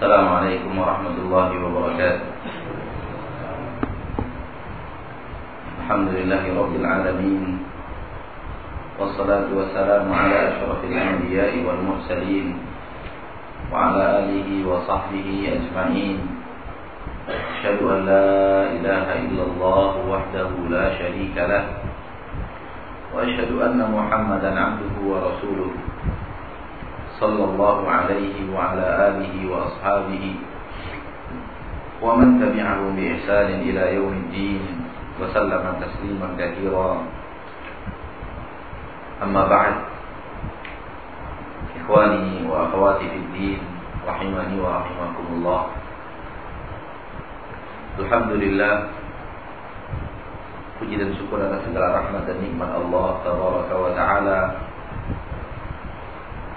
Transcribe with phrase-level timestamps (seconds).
[0.00, 2.28] السلام عليكم ورحمة الله وبركاته.
[5.76, 7.44] الحمد لله رب العالمين
[8.96, 12.46] والصلاة والسلام على أشرف الأنبياء والمرسلين
[13.68, 15.28] وعلى آله وصحبه
[15.60, 16.18] أجمعين.
[17.60, 18.32] أشهد أن لا
[18.72, 21.64] إله إلا الله وحده لا شريك له
[23.12, 25.89] وأشهد أن محمدا عبده ورسوله.
[27.20, 30.24] صلى الله عليه وعلى آله وأصحابه
[32.00, 34.62] ومن تبعه بإحسان إلى يوم الدين
[35.20, 36.90] وسلم تسليما كثيرا.
[39.22, 39.74] أما بعد
[41.84, 43.60] إخواني وأخواتي في الدين
[44.08, 45.62] رحمني ورحمكم الله.
[48.00, 48.74] الحمد لله
[50.80, 54.69] Puji dan syukur atas segala rahmat dan nikmat Allah Tabaraka wa Ta'ala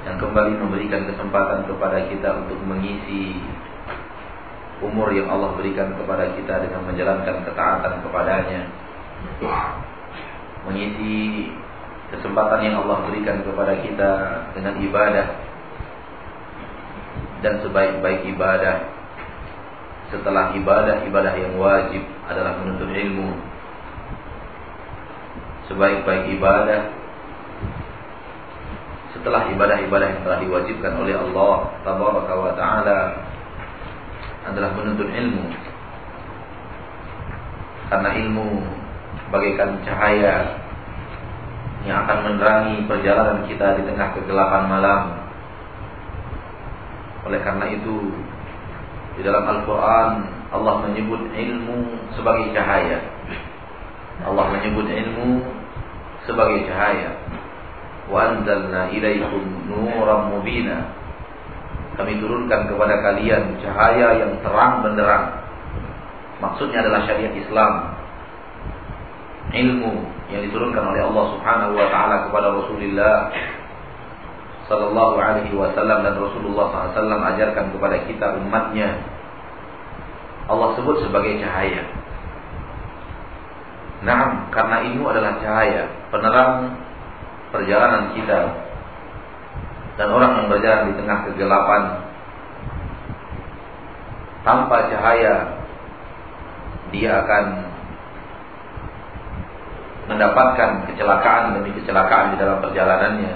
[0.04, 3.40] Yang kembali memberikan kesempatan kepada kita untuk mengisi
[4.84, 8.68] Umur yang Allah berikan kepada kita dengan menjalankan ketaatan kepadanya.
[10.68, 11.48] Mengisi
[12.12, 14.12] kesempatan yang Allah berikan kepada kita
[14.52, 15.28] dengan ibadah.
[17.44, 18.92] Dan sebaik-baik ibadah
[20.12, 23.34] Setelah ibadah, ibadah yang wajib adalah menuntut ilmu.
[25.72, 27.03] Sebaik-baik ibadah
[29.24, 33.00] setelah ibadah-ibadah yang telah diwajibkan oleh Allah tabaraka wa taala
[34.52, 35.48] adalah menuntut ilmu.
[37.88, 38.68] Karena ilmu
[39.32, 40.60] bagaikan cahaya
[41.88, 45.04] yang akan menerangi perjalanan kita di tengah kegelapan malam.
[47.24, 48.12] Oleh karena itu
[49.16, 50.12] di dalam Al-Quran
[50.52, 53.00] Allah menyebut ilmu sebagai cahaya.
[54.28, 55.48] Allah menyebut ilmu
[56.28, 57.16] sebagai cahaya.
[58.12, 60.92] Anzalna ilaikum nuran mubina.
[61.94, 65.40] Kami turunkan kepada kalian cahaya yang terang benderang.
[66.42, 67.74] Maksudnya adalah syariat Islam.
[69.54, 69.94] Ilmu
[70.34, 73.30] yang diturunkan oleh Allah Subhanahu wa taala kepada Rasulullah
[74.66, 78.96] sallallahu alaihi wasallam dan Rasulullah SAW ajarkan kepada kita umatnya.
[80.48, 81.84] Allah sebut sebagai cahaya.
[84.04, 86.76] Nah, karena ilmu adalah cahaya, penerang
[87.54, 88.40] perjalanan kita.
[89.94, 91.82] Dan orang yang berjalan di tengah kegelapan
[94.42, 95.62] tanpa cahaya
[96.90, 97.46] dia akan
[100.10, 103.34] mendapatkan kecelakaan demi kecelakaan di dalam perjalanannya.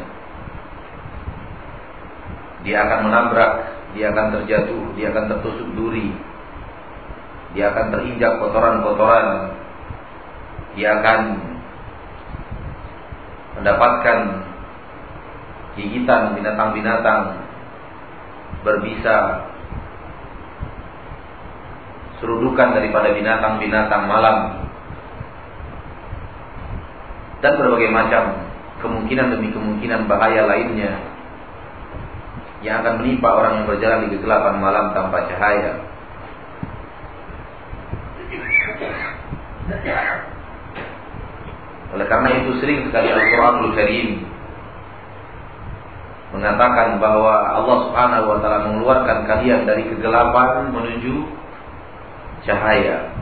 [2.66, 3.52] Dia akan menabrak,
[3.94, 6.10] dia akan terjatuh, dia akan tertusuk duri.
[7.54, 9.56] Dia akan terinjak kotoran-kotoran
[10.78, 11.20] dia akan
[13.62, 14.18] mendapatkan
[15.78, 17.42] gigitan binatang-binatang
[18.66, 19.48] berbisa
[22.18, 24.38] serudukan daripada binatang-binatang malam
[27.46, 28.24] dan berbagai macam
[28.82, 30.98] kemungkinan demi kemungkinan bahaya lainnya
[32.66, 35.78] yang akan menimpa orang yang berjalan di kegelapan malam tanpa cahaya.
[41.96, 44.28] Oleh karena itu sering sekali Al-Quranul Karim
[46.36, 51.24] mengatakan bahwa Allah Subhanahu wa taala mengeluarkan kalian dari kegelapan menuju
[52.44, 53.16] cahaya.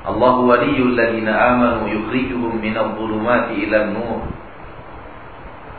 [0.00, 4.20] Allah waliyul ladzina amanu yukhrijuhum minadh dhulumati ilan nur.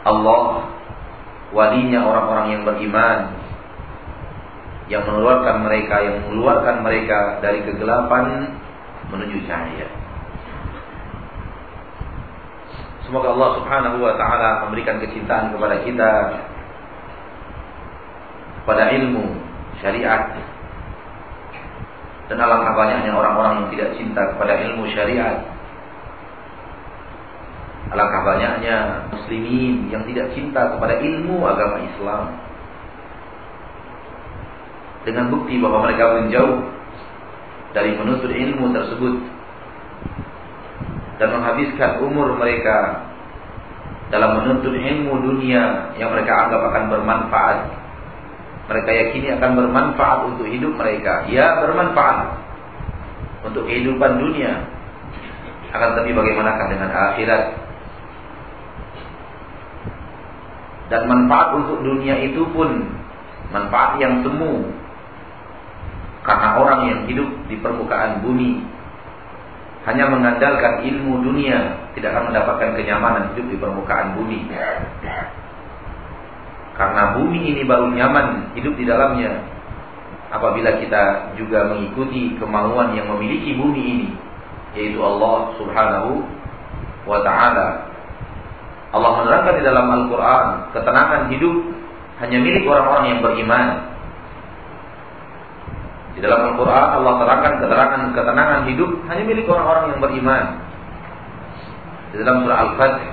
[0.06, 0.69] Allah
[1.50, 3.19] walinya orang-orang yang beriman
[4.88, 8.59] yang mengeluarkan mereka yang mengeluarkan mereka dari kegelapan
[9.12, 9.88] menuju cahaya.
[13.06, 16.12] Semoga Allah Subhanahu wa taala memberikan kecintaan kepada kita
[18.64, 19.36] kepada ilmu
[19.84, 20.32] syariat.
[22.32, 25.44] Dan alangkah banyaknya orang-orang yang tidak cinta kepada ilmu syariat.
[27.92, 28.78] Alangkah banyaknya
[29.12, 32.31] muslimin yang tidak cinta kepada ilmu agama Islam.
[35.04, 36.64] Dengan bukti bahwa mereka menjauh
[37.71, 39.15] dari menuntut ilmu tersebut
[41.21, 43.07] dan menghabiskan umur mereka
[44.12, 47.57] dalam menuntut ilmu dunia yang mereka anggap akan bermanfaat.
[48.68, 51.27] Mereka yakini akan bermanfaat untuk hidup mereka.
[51.27, 52.39] Ya, bermanfaat
[53.47, 54.68] untuk kehidupan dunia.
[55.71, 57.44] Akan tapi bagaimanakah dengan akhirat?
[60.91, 62.83] Dan manfaat untuk dunia itu pun
[63.56, 64.68] manfaat yang semu
[66.21, 68.62] karena orang yang hidup di permukaan bumi
[69.89, 74.45] hanya mengandalkan ilmu dunia tidak akan mendapatkan kenyamanan hidup di permukaan bumi.
[76.77, 79.41] Karena bumi ini baru nyaman hidup di dalamnya
[80.31, 84.09] apabila kita juga mengikuti kemauan yang memiliki bumi ini
[84.77, 86.23] yaitu Allah Subhanahu
[87.03, 87.91] wa taala.
[88.91, 91.56] Allah menerangkan di dalam Al-Qur'an ketenangan hidup
[92.23, 93.91] hanya milik orang-orang yang beriman.
[96.12, 100.44] Di dalam Al-Quran Allah terangkan keterangan ketenangan hidup hanya milik orang-orang yang beriman.
[102.12, 103.12] Di dalam surah Al-Fatih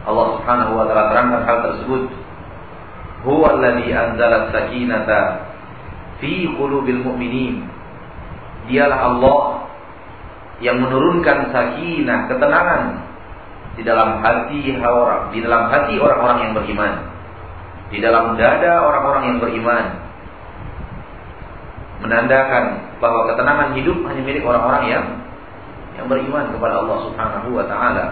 [0.00, 2.02] Allah Subhanahu wa taala terangkan hal tersebut.
[3.20, 3.92] Huwa alladhi
[4.54, 5.20] sakinata
[6.22, 7.68] fi qulubil mu'minin.
[8.70, 9.40] Dialah Allah
[10.60, 12.82] yang menurunkan sakinah, ketenangan
[13.76, 16.94] di dalam hati orang, di dalam hati orang-orang yang beriman.
[17.90, 19.84] Di dalam dada orang-orang yang beriman.
[22.00, 25.04] Menandakan bahwa ketenangan hidup hanya milik orang-orang yang
[26.00, 28.06] yang beriman kepada Allah Subhanahu wa taala.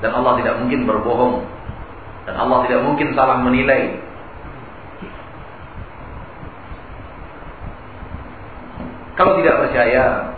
[0.00, 1.44] Dan Allah tidak mungkin berbohong.
[2.24, 4.00] Dan Allah tidak mungkin salah menilai.
[9.12, 10.32] Kalau tidak percaya,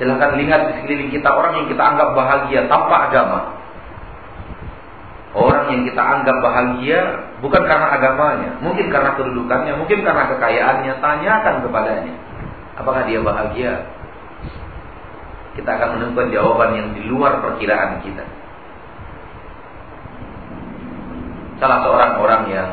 [0.00, 3.40] silahkan lihat di sekeliling kita orang yang kita anggap bahagia tanpa agama.
[5.34, 7.00] Orang yang kita anggap bahagia
[7.44, 10.92] bukan karena agamanya, mungkin karena kedudukannya, mungkin karena kekayaannya.
[10.96, 12.14] Tanyakan kepadanya,
[12.80, 13.84] apakah dia bahagia?
[15.54, 18.24] Kita akan menemukan jawaban yang di luar perkiraan kita.
[21.60, 22.70] Salah seorang orang yang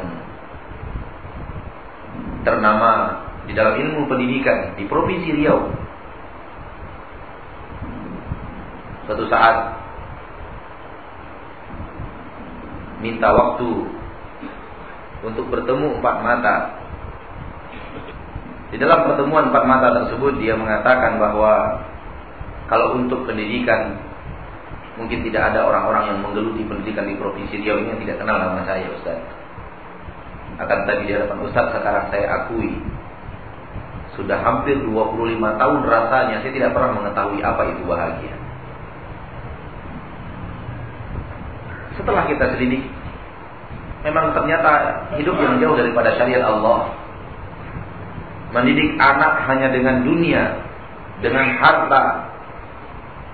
[2.41, 5.69] ternama di dalam ilmu pendidikan di Provinsi Riau.
[9.05, 9.77] Suatu saat
[13.01, 14.00] minta waktu
[15.21, 16.55] untuk bertemu empat mata.
[18.71, 21.83] Di dalam pertemuan empat mata tersebut dia mengatakan bahwa
[22.71, 23.99] kalau untuk pendidikan
[24.95, 28.63] mungkin tidak ada orang-orang yang menggeluti pendidikan di provinsi Riau ini yang tidak kenal nama
[28.63, 29.19] saya Ustaz.
[30.55, 32.79] Akan tadi di hadapan Ustaz sekarang saya akui
[34.15, 38.35] sudah hampir 25 tahun rasanya saya tidak pernah mengetahui apa itu bahagia.
[41.95, 42.87] Setelah kita selidiki,
[44.01, 46.93] memang ternyata hidup yang jauh daripada syariat Allah.
[48.51, 50.43] Mendidik anak hanya dengan dunia,
[51.23, 52.03] dengan harta,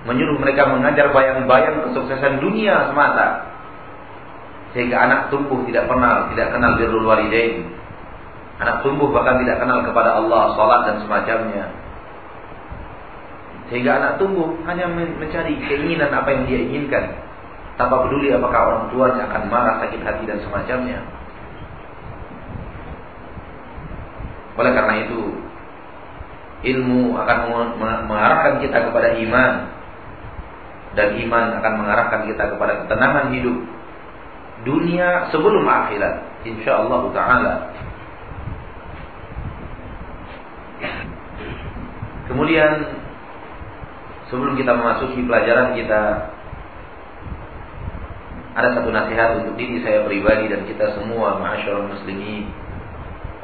[0.06, 3.50] menyuruh mereka mengajar bayang-bayang kesuksesan dunia semata.
[4.78, 7.66] Sehingga anak tumbuh tidak pernah, tidak kenal birrul walidain.
[8.62, 11.66] Anak tumbuh bahkan tidak kenal kepada Allah, salat dan semacamnya.
[13.74, 17.27] Sehingga anak tumbuh hanya mencari keinginan apa yang dia inginkan
[17.78, 21.00] tanpa peduli apakah orang tuanya akan marah, sakit hati dan semacamnya.
[24.58, 25.22] Oleh karena itu,
[26.66, 27.38] ilmu akan
[28.10, 29.54] mengarahkan kita kepada iman
[30.98, 33.58] dan iman akan mengarahkan kita kepada ketenangan hidup
[34.66, 37.54] dunia sebelum akhirat insyaallah taala
[42.26, 42.98] kemudian
[44.34, 46.34] sebelum kita memasuki pelajaran kita
[48.58, 52.50] ada satu nasihat untuk diri saya pribadi dan kita semua ma'asyiral muslimin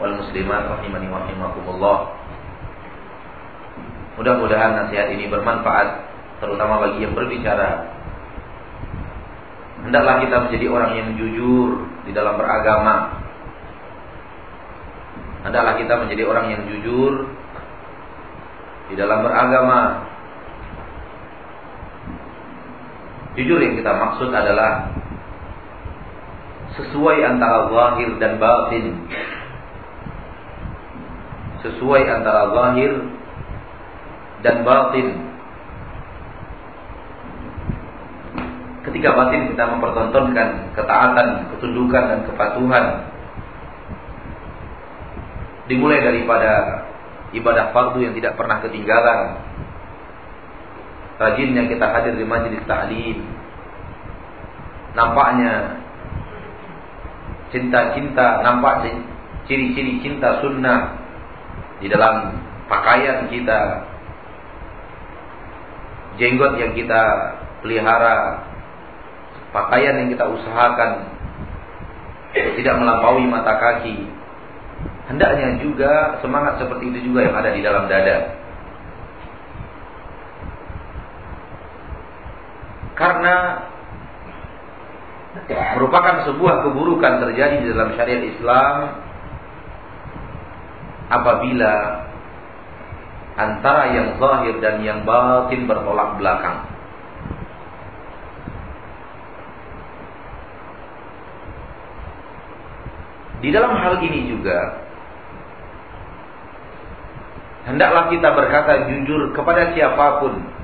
[0.01, 1.97] wal muslimat rahimani wa rahimakumullah.
[4.17, 6.01] Mudah-mudahan nasihat ini bermanfaat
[6.41, 7.93] terutama bagi yang berbicara.
[9.85, 11.69] Hendaklah kita menjadi orang yang jujur
[12.09, 13.21] di dalam beragama.
[15.45, 17.29] Hendaklah kita menjadi orang yang jujur
[18.89, 20.09] di dalam beragama.
[23.37, 24.92] Jujur yang kita maksud adalah
[26.73, 28.85] sesuai antara zahir dan batin.
[31.61, 32.91] Sesuai antara zahir
[34.41, 35.07] dan batin.
[38.83, 42.85] Ketika batin kita mempertontonkan ketaatan, ketundukan dan kepatuhan
[45.71, 46.83] dimulai daripada
[47.31, 49.39] ibadah fardu yang tidak pernah ketinggalan.
[51.15, 53.23] Rajinnya kita hadir di majlis ta'lim.
[54.93, 55.82] Nampaknya
[57.53, 58.89] cinta-cinta nampak
[59.45, 60.97] ciri-ciri cinta sunnah
[61.77, 63.85] di dalam pakaian kita
[66.17, 67.01] jenggot yang kita
[67.61, 68.41] pelihara
[69.53, 71.13] pakaian yang kita usahakan
[72.33, 74.09] tidak melampaui mata kaki.
[75.05, 78.41] Hendaknya juga semangat seperti itu juga yang ada di dalam dada.
[82.97, 83.35] Karena
[85.77, 88.75] merupakan sebuah keburukan terjadi di dalam syariat Islam
[91.09, 91.73] apabila
[93.33, 96.69] antara yang zahir dan yang batin bertolak belakang.
[103.43, 104.79] Di dalam hal ini juga
[107.67, 110.62] hendaklah kita berkata jujur kepada siapa pun.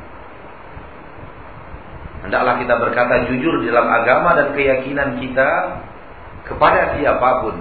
[2.30, 5.50] Hendaklah kita berkata jujur dalam agama dan keyakinan kita
[6.46, 7.58] kepada siapa pun.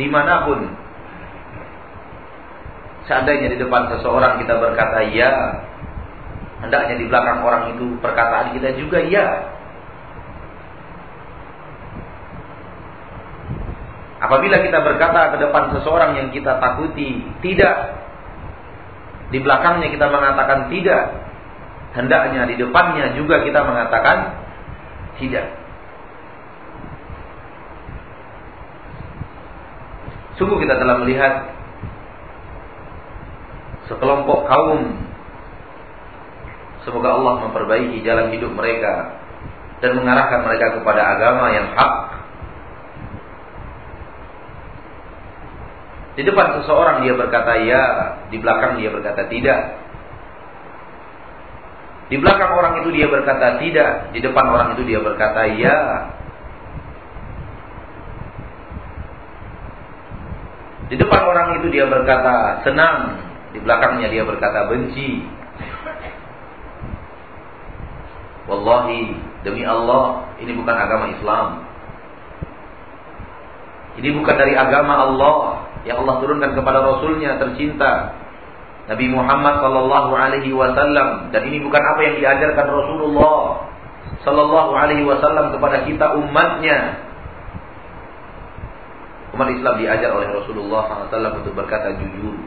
[0.00, 0.64] Di mana pun.
[3.04, 5.60] Seandainya di depan seseorang kita berkata ya.
[6.64, 9.44] Hendaknya di belakang orang itu perkataan kita juga ya.
[14.24, 17.92] Apabila kita berkata ke depan seseorang yang kita takuti tidak,
[19.28, 21.23] di belakangnya kita mengatakan tidak,
[21.94, 24.18] hendaknya di depannya juga kita mengatakan
[25.16, 25.46] tidak.
[30.34, 31.54] Sungguh kita telah melihat
[33.86, 35.06] sekelompok kaum
[36.84, 39.16] Semoga Allah memperbaiki jalan hidup mereka
[39.80, 42.14] dan mengarahkan mereka kepada agama yang hak
[46.14, 47.82] Di depan seseorang dia berkata ya,
[48.30, 49.82] di belakang dia berkata tidak.
[52.12, 55.78] Di belakang orang itu dia berkata tidak, di depan orang itu dia berkata ya.
[60.92, 63.24] Di depan orang itu dia berkata senang,
[63.56, 65.24] di belakangnya dia berkata benci.
[68.44, 71.46] Wallahi, demi Allah, ini bukan agama Islam.
[73.96, 75.36] Ini bukan dari agama Allah
[75.88, 78.23] yang Allah turunkan kepada Rasulnya tercinta
[78.84, 81.32] Nabi Muhammad Sallallahu Alaihi Wasallam.
[81.32, 83.64] Dan ini bukan apa yang diajarkan Rasulullah
[84.24, 87.00] Sallallahu Alaihi Wasallam kepada kita umatnya.
[89.34, 92.38] Umat Islam diajar oleh Rasulullah SAW untuk berkata jujur,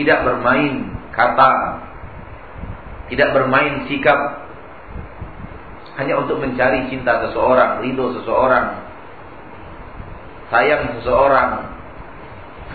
[0.00, 1.52] tidak bermain kata,
[3.12, 4.48] tidak bermain sikap,
[6.00, 8.80] hanya untuk mencari cinta seseorang, ridho seseorang,
[10.48, 11.75] sayang seseorang,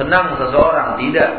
[0.01, 1.31] senang seseorang, tidak.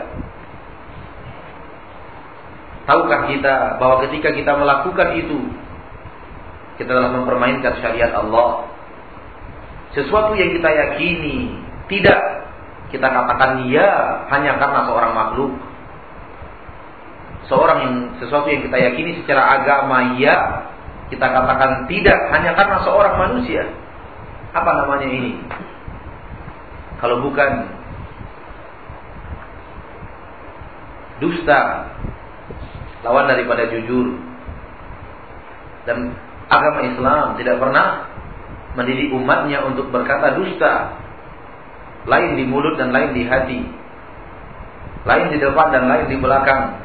[2.87, 5.39] Tahukah kita bahwa ketika kita melakukan itu,
[6.79, 8.71] kita telah mempermainkan syariat Allah.
[9.99, 11.59] Sesuatu yang kita yakini
[11.91, 12.43] tidak
[12.95, 13.89] kita katakan ya
[14.31, 15.53] hanya karena seorang makhluk.
[17.51, 20.69] Seorang yang sesuatu yang kita yakini secara agama ya
[21.13, 23.69] kita katakan tidak hanya karena seorang manusia.
[24.53, 25.37] Apa namanya ini?
[27.01, 27.82] Kalau bukan
[31.23, 31.87] dusta
[33.07, 34.19] lawan daripada jujur.
[35.87, 36.15] Dan
[36.51, 38.11] agama Islam tidak pernah
[38.75, 40.99] mendidik umatnya untuk berkata dusta.
[42.03, 43.63] Lain di mulut dan lain di hati.
[45.07, 46.83] Lain di depan dan lain di belakang.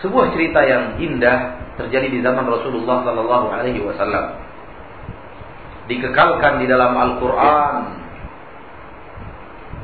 [0.00, 4.49] Sebuah cerita yang indah terjadi di zaman Rasulullah Sallallahu Alaihi Wasallam.
[5.90, 7.74] Dikekalkan di dalam Al-Quran.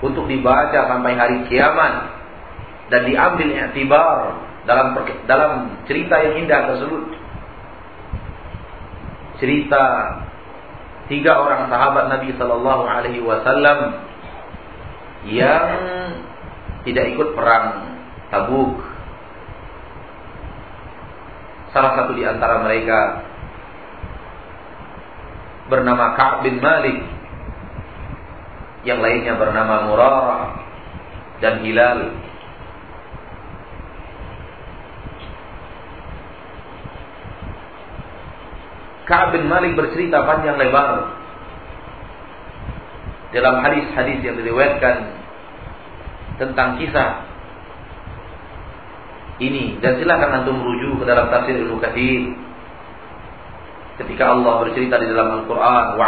[0.06, 2.14] Untuk dibaca sampai hari kiamat.
[2.86, 4.94] Dan diambil i'tibar dalam
[5.26, 7.04] dalam cerita yang indah tersebut.
[9.42, 9.82] Cerita
[11.06, 13.78] tiga orang sahabat Nabi Sallallahu Alaihi Wasallam
[15.26, 15.66] yang
[16.86, 17.98] tidak ikut perang
[18.30, 18.82] Tabuk.
[21.70, 23.22] Salah satu di antara mereka
[25.66, 26.98] bernama Ka'ab bin Malik.
[28.86, 30.44] Yang lainnya bernama Murarah
[31.42, 32.14] dan Hilal.
[39.06, 41.14] Ka'ab bin Malik bercerita panjang lebar
[43.30, 44.96] dalam hadis-hadis yang diriwayatkan
[46.42, 47.26] tentang kisah
[49.36, 52.45] ini dan silakan antum merujuk ke dalam tafsir Ibnu Katsir
[53.96, 56.06] ketika Allah bercerita di dalam Al-Qur'an wa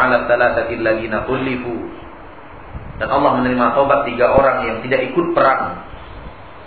[2.99, 5.87] dan Allah menerima taubat tiga orang yang tidak ikut perang.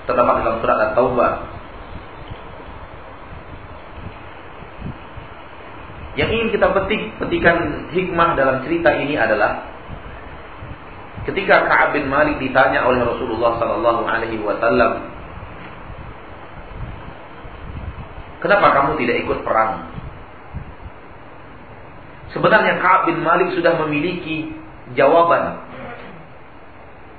[0.07, 1.31] Terdapat dalam surat At-Taubah.
[6.15, 7.57] Yang ingin kita petik petikan
[7.91, 9.63] hikmah dalam cerita ini adalah
[11.23, 15.07] ketika Ka'ab bin Malik ditanya oleh Rasulullah sallallahu alaihi wasallam
[18.41, 19.85] Kenapa kamu tidak ikut perang?
[22.31, 24.51] Sebenarnya Ka'ab bin Malik sudah memiliki
[24.95, 25.67] jawaban.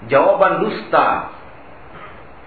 [0.08, 1.30] Jawaban dusta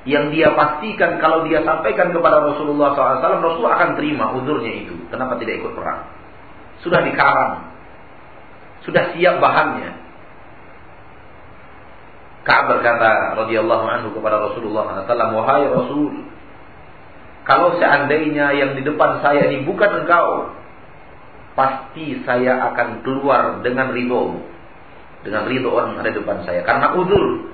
[0.06, 4.94] yang dia pastikan kalau dia sampaikan kepada Rasulullah SAW, Rasul akan terima uzurnya itu.
[5.10, 6.10] Kenapa tidak ikut perang?
[6.82, 7.74] Sudah dikarang.
[8.86, 10.06] Sudah siap bahannya.
[12.46, 16.14] Ka'ab berkata radhiyallahu anhu kepada Rasulullah SAW, "Wahai Rasul,
[17.46, 20.54] kalau seandainya yang di depan saya ini bukan engkau,
[21.56, 24.44] pasti saya akan keluar dengan ridho.
[25.24, 26.62] Dengan ridho orang ada di depan saya.
[26.62, 27.50] Karena uzur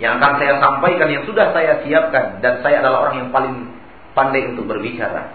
[0.00, 2.40] yang akan saya sampaikan yang sudah saya siapkan.
[2.40, 3.68] Dan saya adalah orang yang paling
[4.14, 5.34] pandai untuk berbicara.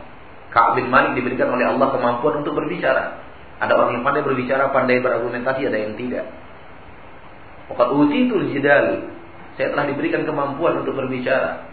[0.50, 3.20] Ka'ab bin Malik diberikan oleh Allah kemampuan untuk berbicara.
[3.60, 6.26] Ada orang yang pandai berbicara, pandai berargumentasi, ada yang tidak.
[7.68, 9.12] Waqad utitul jidal.
[9.60, 11.68] Saya telah diberikan kemampuan untuk berbicara.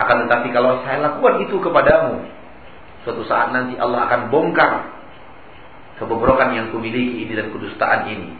[0.00, 2.24] Akan tetapi kalau saya lakukan itu kepadamu,
[3.04, 4.72] Suatu saat nanti Allah akan bongkar
[6.00, 8.30] kebobrokan yang kumiliki ini dan kedustaan ini.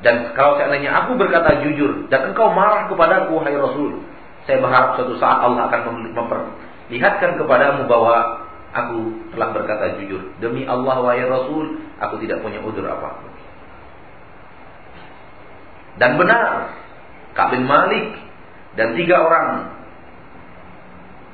[0.00, 4.00] Dan kalau seandainya aku berkata jujur dan engkau marah kepadaku, hai Rasul,
[4.48, 10.32] saya berharap suatu saat Allah akan memperlihatkan kepadamu bahwa aku telah berkata jujur.
[10.40, 13.20] Demi Allah, wahai Rasul, aku tidak punya udur apa.
[16.00, 16.72] Dan benar,
[17.36, 18.16] Ka'bin Malik
[18.80, 19.79] dan tiga orang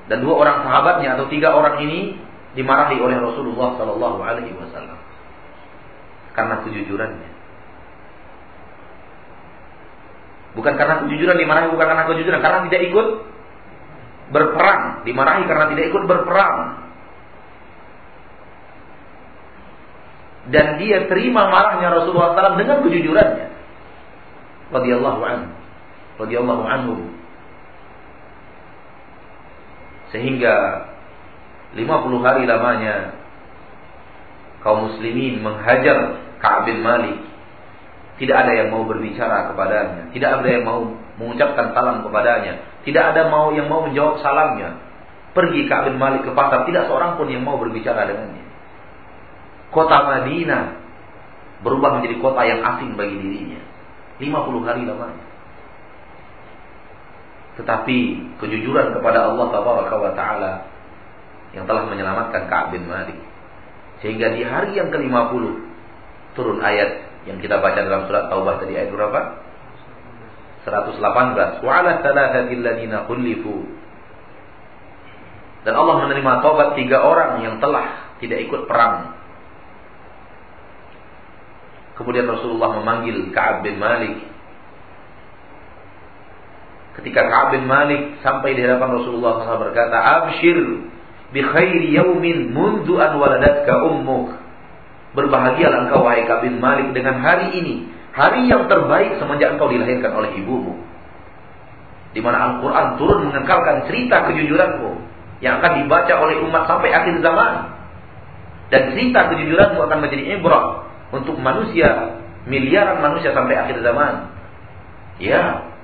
[0.07, 2.15] dan dua orang sahabatnya atau tiga orang ini
[2.55, 4.99] dimarahi oleh Rasulullah Sallallahu Alaihi Wasallam
[6.37, 7.31] karena kejujurannya.
[10.57, 13.07] Bukan karena kejujuran dimarahi, bukan karena kejujuran, karena tidak ikut
[14.33, 15.05] berperang.
[15.05, 16.57] Dimarahi karena tidak ikut berperang.
[20.47, 23.47] Dan dia terima marahnya Rasulullah SAW dengan kejujurannya.
[24.71, 25.51] Radiyallahu anhu.
[26.23, 26.95] Radiyallahu anhu.
[30.15, 30.87] Sehingga
[31.75, 33.17] 50 hari lamanya
[34.63, 37.23] kaum muslimin menghajar Ka'ab bin Malik.
[38.17, 40.89] Tidak ada yang mau berbicara kepadanya, tidak ada yang mau
[41.21, 44.81] mengucapkan salam kepadanya, tidak ada mau yang mau menjawab salamnya.
[45.37, 48.45] Pergi Ka'ab bin Malik ke pasar, tidak seorang pun yang mau berbicara dengannya.
[49.69, 50.81] Kota Madinah
[51.61, 53.61] berubah menjadi kota yang asing bagi dirinya.
[54.17, 55.36] 50 hari lamanya.
[57.57, 57.99] Tetapi
[58.37, 60.52] kejujuran kepada Allah wa taala
[61.57, 63.17] yang telah menyelamatkan Ka'ab bin Malik.
[64.04, 65.45] Sehingga di hari yang ke-50
[66.37, 69.21] turun ayat yang kita baca dalam surat Taubah tadi ayat berapa?
[70.69, 71.65] 118.
[71.65, 72.67] Wa 'ala thalathatil
[73.09, 73.57] khulifu.
[75.65, 79.19] Dan Allah menerima taubat tiga orang yang telah tidak ikut perang.
[81.97, 84.36] Kemudian Rasulullah memanggil Ka'ab bin Malik
[86.97, 90.56] Ketika Ka'ab bin Malik sampai di hadapan Rasulullah SAW berkata, Abshir
[91.30, 94.32] bi khairi yaumin mundu an waladatka ummuk.
[95.13, 97.93] Berbahagialah engkau wahai Ka'ab bin Malik dengan hari ini.
[98.17, 100.73] Hari yang terbaik semenjak engkau dilahirkan oleh ibumu.
[102.17, 104.91] Di mana Al-Quran turun mengekalkan cerita kejujuranmu.
[105.45, 107.76] Yang akan dibaca oleh umat sampai akhir zaman.
[108.73, 114.32] Dan cerita kejujuranmu akan menjadi ibrah untuk manusia, miliaran manusia sampai akhir zaman.
[115.21, 115.75] Ya,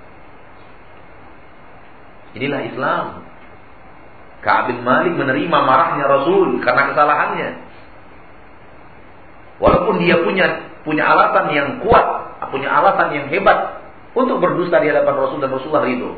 [2.33, 3.05] Inilah Islam.
[4.43, 7.49] Ka'ab bin Malik menerima marahnya Rasul karena kesalahannya.
[9.63, 10.47] Walaupun dia punya
[10.83, 12.07] punya alasan yang kuat,
[12.51, 13.79] punya alasan yang hebat
[14.19, 16.11] untuk berdusta di hadapan Rasul dan Rasulullah itu.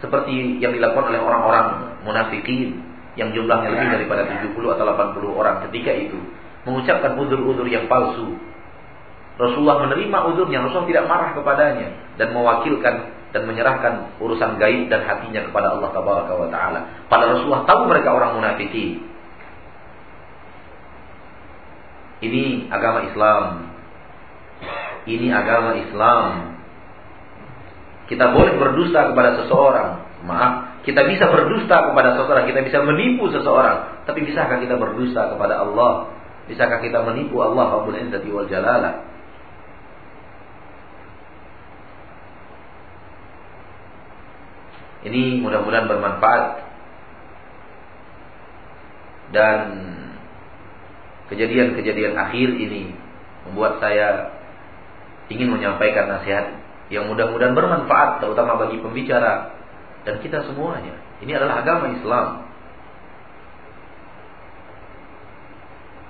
[0.00, 1.66] Seperti yang dilakukan oleh orang-orang
[2.08, 2.80] munafikin
[3.16, 6.20] yang jumlahnya lebih daripada 70 atau 80 orang ketika itu
[6.68, 8.36] mengucapkan udur-udur yang palsu.
[9.36, 15.44] Rasulullah menerima udurnya, Rasulullah tidak marah kepadanya dan mewakilkan dan menyerahkan urusan gaib dan hatinya
[15.44, 16.80] kepada Allah Taala.
[17.12, 18.96] Pada Rasulullah tahu mereka orang munafiki.
[22.24, 23.68] Ini agama Islam.
[25.04, 26.24] Ini agama Islam.
[28.08, 29.90] Kita boleh berdusta kepada seseorang.
[30.24, 35.60] Maaf, kita bisa berdusta kepada seseorang, kita bisa menipu seseorang, tapi bisakah kita berdusta kepada
[35.60, 36.08] Allah?
[36.48, 39.15] Bisakah kita menipu Allah Rabbul Izzati wal Jalalah?
[45.06, 46.44] Ini mudah-mudahan bermanfaat
[49.30, 49.58] dan
[51.30, 52.90] kejadian-kejadian akhir ini
[53.46, 54.34] membuat saya
[55.30, 56.58] ingin menyampaikan nasihat
[56.90, 59.54] yang mudah-mudahan bermanfaat terutama bagi pembicara
[60.02, 60.98] dan kita semuanya.
[61.22, 62.26] Ini adalah agama Islam.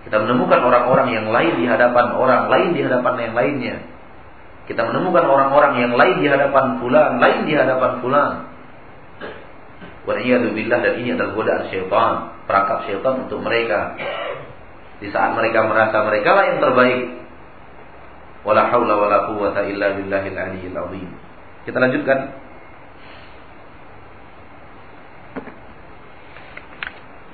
[0.08, 3.76] Kita menemukan orang-orang yang lain di hadapan orang lain di hadapan yang lainnya.
[4.70, 8.45] Kita menemukan orang-orang yang lain di hadapan fulan, lain di hadapan fulan.
[10.06, 12.12] Waliyadzubillah dan ini adalah godaan syaitan,
[12.46, 13.98] perangkap syaitan untuk mereka.
[15.02, 17.00] Di saat mereka merasa mereka lah yang terbaik.
[18.46, 21.10] Wala haula wala quwwata illa billahil azim.
[21.66, 22.18] Kita lanjutkan.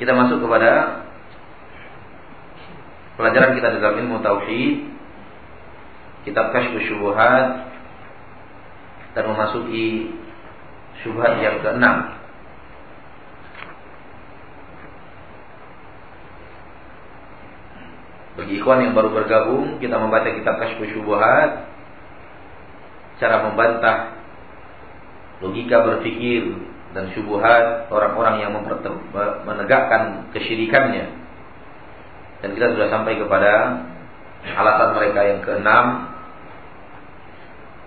[0.00, 1.04] Kita masuk kepada
[3.20, 4.88] pelajaran kita dalam ilmu tauhid,
[6.24, 7.68] kitab Kashfus Syubuhat
[9.12, 10.16] dan memasuki
[11.04, 12.21] Syubhat yang keenam.
[18.33, 21.68] Bagi ikhwan yang baru bergabung, kita membaca kitab Kashfu Syubuhat.
[23.21, 24.18] Cara membantah
[25.45, 26.49] logika berpikir
[26.92, 28.51] dan syubuhat orang-orang yang
[29.45, 31.07] menegakkan kesyirikannya.
[32.42, 33.53] Dan kita sudah sampai kepada
[34.42, 35.87] alasan mereka yang keenam.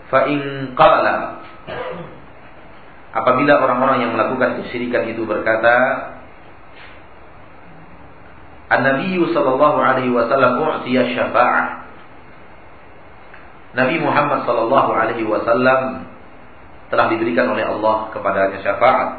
[0.08, 1.41] Fa'in qala
[3.15, 5.75] Apabila orang-orang yang melakukan kesyirikan itu berkata,
[8.75, 11.65] An-Nabi sallallahu alaihi wasallam u'tiya syafa'ah.
[13.75, 16.07] Nabi Muhammad sallallahu alaihi wasallam
[16.91, 19.09] telah diberikan oleh Allah kepadanya syafaat.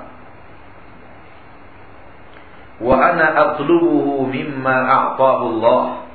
[2.81, 6.07] Wa ana atlubuhu mimma a'tahu Allah.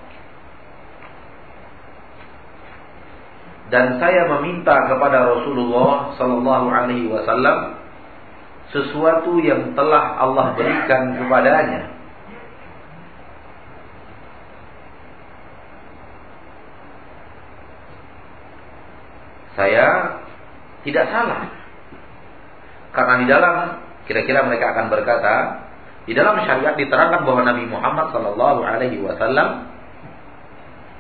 [3.71, 7.79] dan saya meminta kepada Rasulullah sallallahu alaihi wasallam
[8.75, 12.00] sesuatu yang telah Allah berikan kepadanya.
[19.55, 20.17] Saya
[20.87, 21.49] tidak salah.
[22.91, 23.55] Karena di dalam
[24.07, 25.33] kira-kira mereka akan berkata,
[26.07, 29.69] di dalam syariat diterangkan bahwa Nabi Muhammad sallallahu alaihi wasallam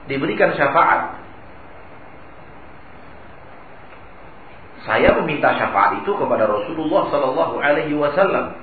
[0.05, 1.21] diberikan syafaat
[4.81, 8.57] Saya meminta syafaat itu kepada Rasulullah Sallallahu Alaihi Wasallam.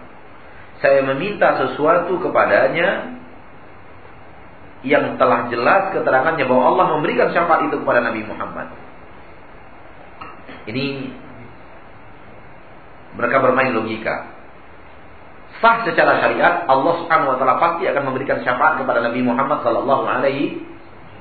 [0.82, 3.18] Saya meminta sesuatu kepadanya
[4.82, 8.66] yang telah jelas keterangannya bahwa Allah memberikan syafaat itu kepada Nabi Muhammad.
[10.68, 10.86] Ini
[13.16, 14.36] mereka bermain logika.
[15.58, 20.04] Sah secara syariat Allah Subhanahu wa taala pasti akan memberikan syafaat kepada Nabi Muhammad sallallahu
[20.06, 20.60] alaihi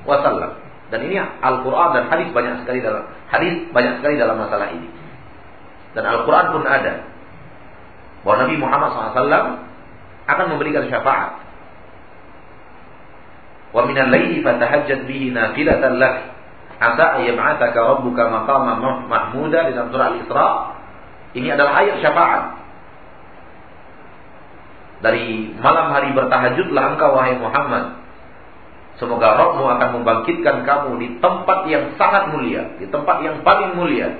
[0.04, 0.60] wasallam.
[0.88, 4.88] Dan ini Al-Quran dan hadis banyak sekali dalam hadis banyak sekali dalam masalah ini.
[5.96, 7.08] Dan Al-Quran pun ada
[8.22, 9.48] bahwa Nabi Muhammad SAW
[10.28, 11.40] akan memberikan syafaat.
[13.72, 16.37] Wa minal laili fatahajjad bihi nafilatan lak
[16.78, 20.48] asa ayyab'ataka rabbuka maqaman mahmuda di dalam surah Al-Isra.
[21.34, 22.44] Ini adalah ayat syafaat.
[24.98, 27.98] Dari malam hari bertahajudlah engkau wahai Muhammad
[28.98, 34.10] Semoga Rabbmu akan membangkitkan kamu di tempat yang sangat mulia, di tempat yang paling mulia.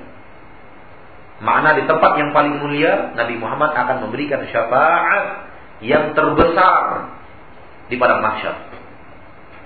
[1.43, 5.51] Mana di tempat yang paling mulia, Nabi Muhammad akan memberikan syafaat
[5.83, 7.11] yang terbesar
[7.91, 8.55] di padang mahsyar.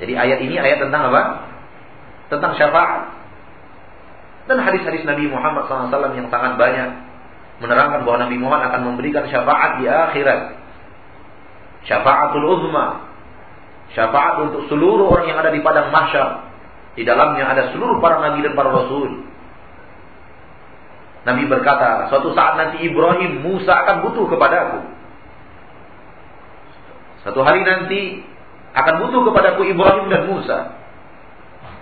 [0.01, 1.52] Jadi ayat ini ayat tentang apa?
[2.33, 3.13] Tentang syafaat.
[4.49, 6.91] Dan hadis-hadis Nabi Muhammad SAW yang sangat banyak
[7.61, 10.41] menerangkan bahwa Nabi Muhammad akan memberikan syafaat di akhirat.
[11.87, 13.13] Syafaatul uzma,
[13.93, 16.49] Syafaat untuk seluruh orang yang ada di padang mahsyar.
[16.97, 19.29] Di dalamnya ada seluruh para nabi dan para rasul.
[21.23, 24.81] Nabi berkata, suatu saat nanti Ibrahim, Musa akan butuh kepadaku.
[27.23, 28.27] Satu hari nanti
[28.75, 30.82] akan butuh kepadaku Ibrahim dan Musa.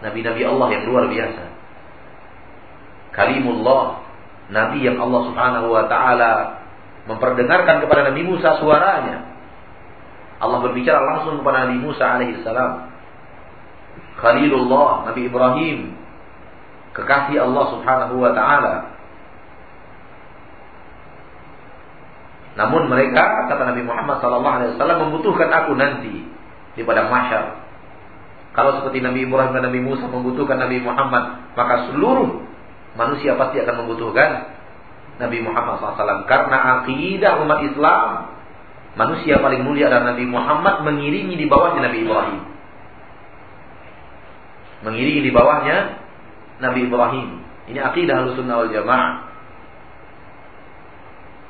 [0.01, 1.45] Nabi-nabi Allah yang luar biasa.
[3.11, 4.01] Kalimullah,
[4.49, 6.33] nabi yang Allah Subhanahu wa taala
[7.11, 9.29] memperdengarkan kepada Nabi Musa suaranya.
[10.41, 12.73] Allah berbicara langsung kepada Nabi Musa alaihissalam.
[14.21, 15.79] Khalilullah, Nabi Ibrahim,
[16.97, 18.75] kekasih Allah Subhanahu wa taala.
[22.59, 26.27] Namun mereka kata Nabi Muhammad sallallahu alaihi wasallam membutuhkan aku nanti
[26.75, 27.70] di padang mahsyar.
[28.61, 32.45] Kalau seperti Nabi Ibrahim dan Nabi Musa membutuhkan Nabi Muhammad, maka seluruh
[32.93, 34.53] manusia pasti akan membutuhkan
[35.17, 36.29] Nabi Muhammad SAW.
[36.29, 38.37] Karena akidah umat Islam
[38.99, 42.41] Manusia paling mulia adalah Nabi Muhammad mengiringi di bawahnya Nabi Ibrahim.
[44.83, 45.77] Mengiringi di bawahnya
[46.59, 47.29] Nabi Ibrahim.
[47.71, 49.13] Ini akidah Ahlussunnah wal Jamaah.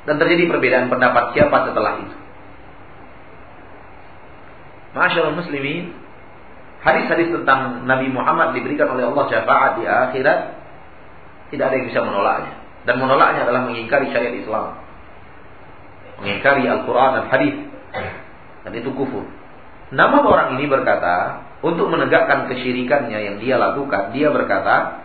[0.05, 2.15] Dan terjadi perbedaan pendapat siapa setelah itu.
[4.91, 5.97] Masyaallah muslimin,
[6.81, 10.39] hadis-hadis tentang Nabi Muhammad diberikan oleh Allah syafaat di akhirat
[11.53, 12.53] tidak ada yang bisa menolaknya.
[12.81, 14.81] Dan menolaknya adalah mengingkari syariat Islam
[16.21, 17.55] mengingkari Al-Quran dan hadis
[18.61, 19.25] dan itu kufur.
[19.91, 25.03] Namun orang ini berkata, untuk menegakkan kesyirikannya yang dia lakukan, dia berkata,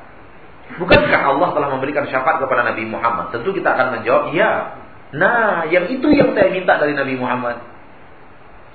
[0.76, 3.34] bukankah Allah telah memberikan syafaat kepada Nabi Muhammad?
[3.34, 4.78] Tentu kita akan menjawab, ya.
[5.16, 7.64] Nah, yang itu yang saya minta dari Nabi Muhammad.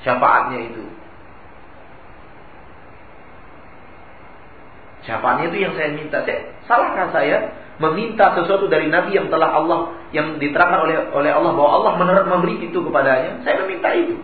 [0.03, 0.83] Syafaatnya itu.
[5.01, 6.21] Jawabannya itu yang saya minta.
[6.21, 7.37] Saya, salahkah saya
[7.81, 12.29] meminta sesuatu dari Nabi yang telah Allah yang diterangkan oleh oleh Allah bahwa Allah menerima
[12.29, 13.41] memberi itu kepadanya?
[13.41, 14.21] Saya meminta itu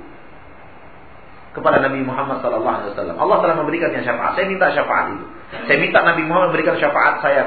[1.57, 3.17] kepada Nabi Muhammad Sallallahu Alaihi Wasallam.
[3.17, 4.37] Allah telah memberikannya syafaat.
[4.37, 5.25] Saya minta syafaat itu.
[5.65, 7.41] Saya minta Nabi Muhammad memberikan syafaat saya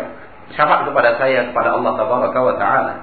[0.51, 2.95] syafaat kepada saya kepada Allah Tabaraka wa Taala.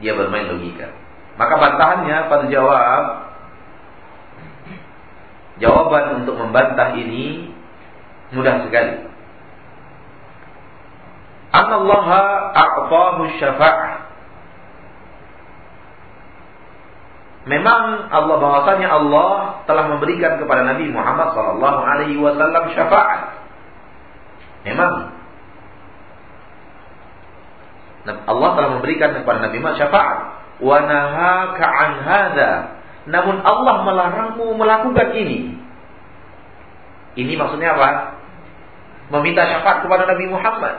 [0.00, 0.88] Dia bermain logika.
[1.36, 3.29] Maka bantahannya pada jawab
[5.60, 7.52] jawaban untuk membantah ini
[8.32, 9.06] mudah sekali.
[11.50, 12.22] Anallaha
[12.54, 14.10] a'tahu syafa'ah.
[17.48, 23.40] Memang Allah bahwasanya Allah telah memberikan kepada Nabi Muhammad sallallahu alaihi wasallam syafaat.
[24.68, 25.16] Memang
[28.28, 30.18] Allah telah memberikan kepada Nabi Muhammad syafaat.
[30.60, 32.50] Wa nahaka an hadza.
[33.08, 35.56] Namun Allah melarangmu melakukan ini.
[37.16, 38.20] Ini maksudnya apa?
[39.10, 40.74] Meminta syafaat kepada Nabi Muhammad.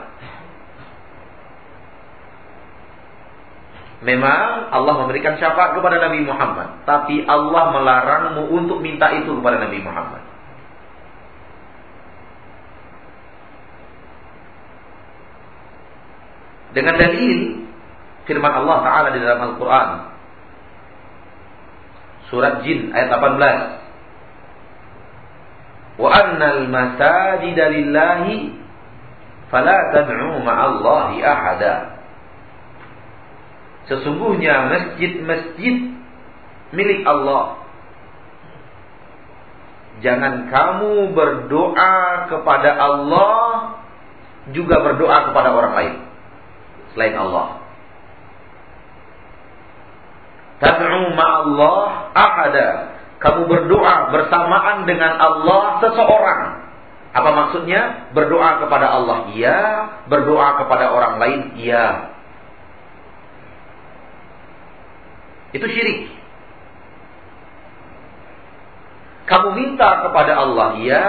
[4.02, 9.78] Memang Allah memberikan syafaat kepada Nabi Muhammad, tapi Allah melarangmu untuk minta itu kepada Nabi
[9.78, 10.22] Muhammad.
[16.74, 17.62] Dengan dalil
[18.26, 19.88] firman Allah Ta'ala di dalam Al-Quran.
[22.32, 26.00] Surat Jin ayat 18.
[26.00, 28.56] Wa annal masajida lillahi
[29.52, 32.00] fala tad'u ma'allahi ahada.
[33.92, 35.92] Sesungguhnya masjid-masjid
[36.72, 37.60] milik Allah.
[40.00, 43.82] Jangan kamu berdoa kepada Allah
[44.50, 45.94] juga berdoa kepada orang lain
[46.96, 47.61] selain Allah.
[50.62, 52.68] Tad'u ma'allah ahada.
[53.18, 56.42] Kamu berdoa bersamaan dengan Allah seseorang.
[57.12, 58.10] Apa maksudnya?
[58.14, 59.58] Berdoa kepada Allah iya,
[60.08, 62.14] berdoa kepada orang lain iya.
[65.52, 66.08] Itu syirik.
[69.28, 71.08] Kamu minta kepada Allah, ya.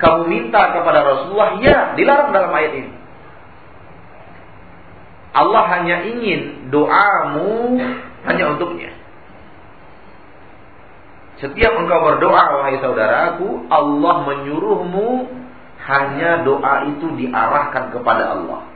[0.00, 1.92] Kamu minta kepada Rasulullah, ya.
[1.94, 2.99] Dilarang dalam ayat ini.
[5.30, 7.78] Allah hanya ingin doamu
[8.26, 8.90] hanya untuknya.
[11.40, 15.08] Setiap engkau berdoa, wahai saudaraku, Allah menyuruhmu
[15.88, 18.70] hanya doa itu diarahkan kepada Allah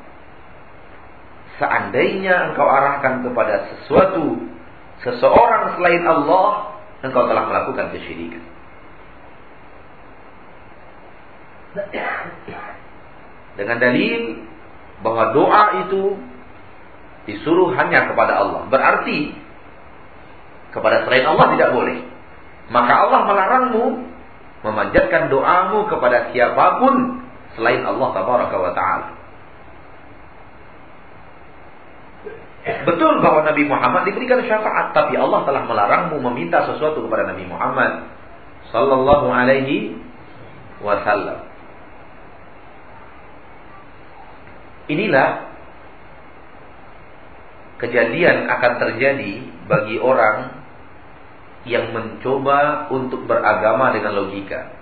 [1.58, 4.42] seandainya engkau arahkan kepada sesuatu
[5.06, 8.42] seseorang selain Allah, engkau telah melakukan kesyirikan.
[13.54, 14.46] Dengan dalil
[15.02, 16.18] bahwa doa itu
[17.24, 18.68] disuruh hanya kepada Allah.
[18.68, 19.32] Berarti
[20.74, 21.98] kepada selain Allah tidak boleh.
[22.68, 23.84] Maka Allah melarangmu
[24.64, 29.08] memanjatkan doamu kepada siapa pun selain Allah tabaraka wa taala.
[32.64, 38.08] Betul bahwa Nabi Muhammad diberikan syafaat, tapi Allah telah melarangmu meminta sesuatu kepada Nabi Muhammad
[38.72, 40.00] sallallahu alaihi
[40.80, 41.44] wasallam.
[44.88, 45.53] Inilah
[47.84, 49.32] kejadian akan terjadi
[49.68, 50.64] bagi orang
[51.68, 54.72] yang mencoba untuk beragama dengan logika.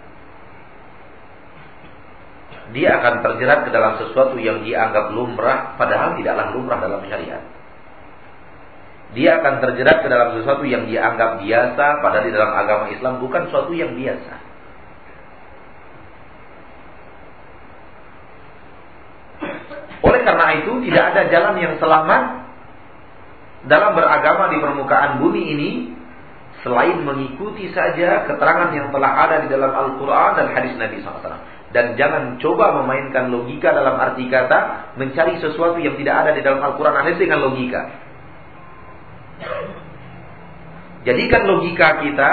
[2.72, 7.42] Dia akan terjerat ke dalam sesuatu yang dianggap lumrah padahal tidaklah lumrah dalam syariat
[9.12, 13.48] dia akan terjerat ke dalam sesuatu yang dianggap biasa padahal di dalam agama Islam bukan
[13.48, 14.34] sesuatu yang biasa.
[20.02, 22.22] Oleh karena itu tidak ada jalan yang selamat
[23.66, 25.70] dalam beragama di permukaan bumi ini
[26.62, 31.42] selain mengikuti saja keterangan yang telah ada di dalam Al-Quran dan hadis Nabi SAW.
[31.72, 36.60] Dan jangan coba memainkan logika dalam arti kata mencari sesuatu yang tidak ada di dalam
[36.60, 37.82] Al-Quran hadis dengan logika.
[41.02, 42.30] Jadikan logika kita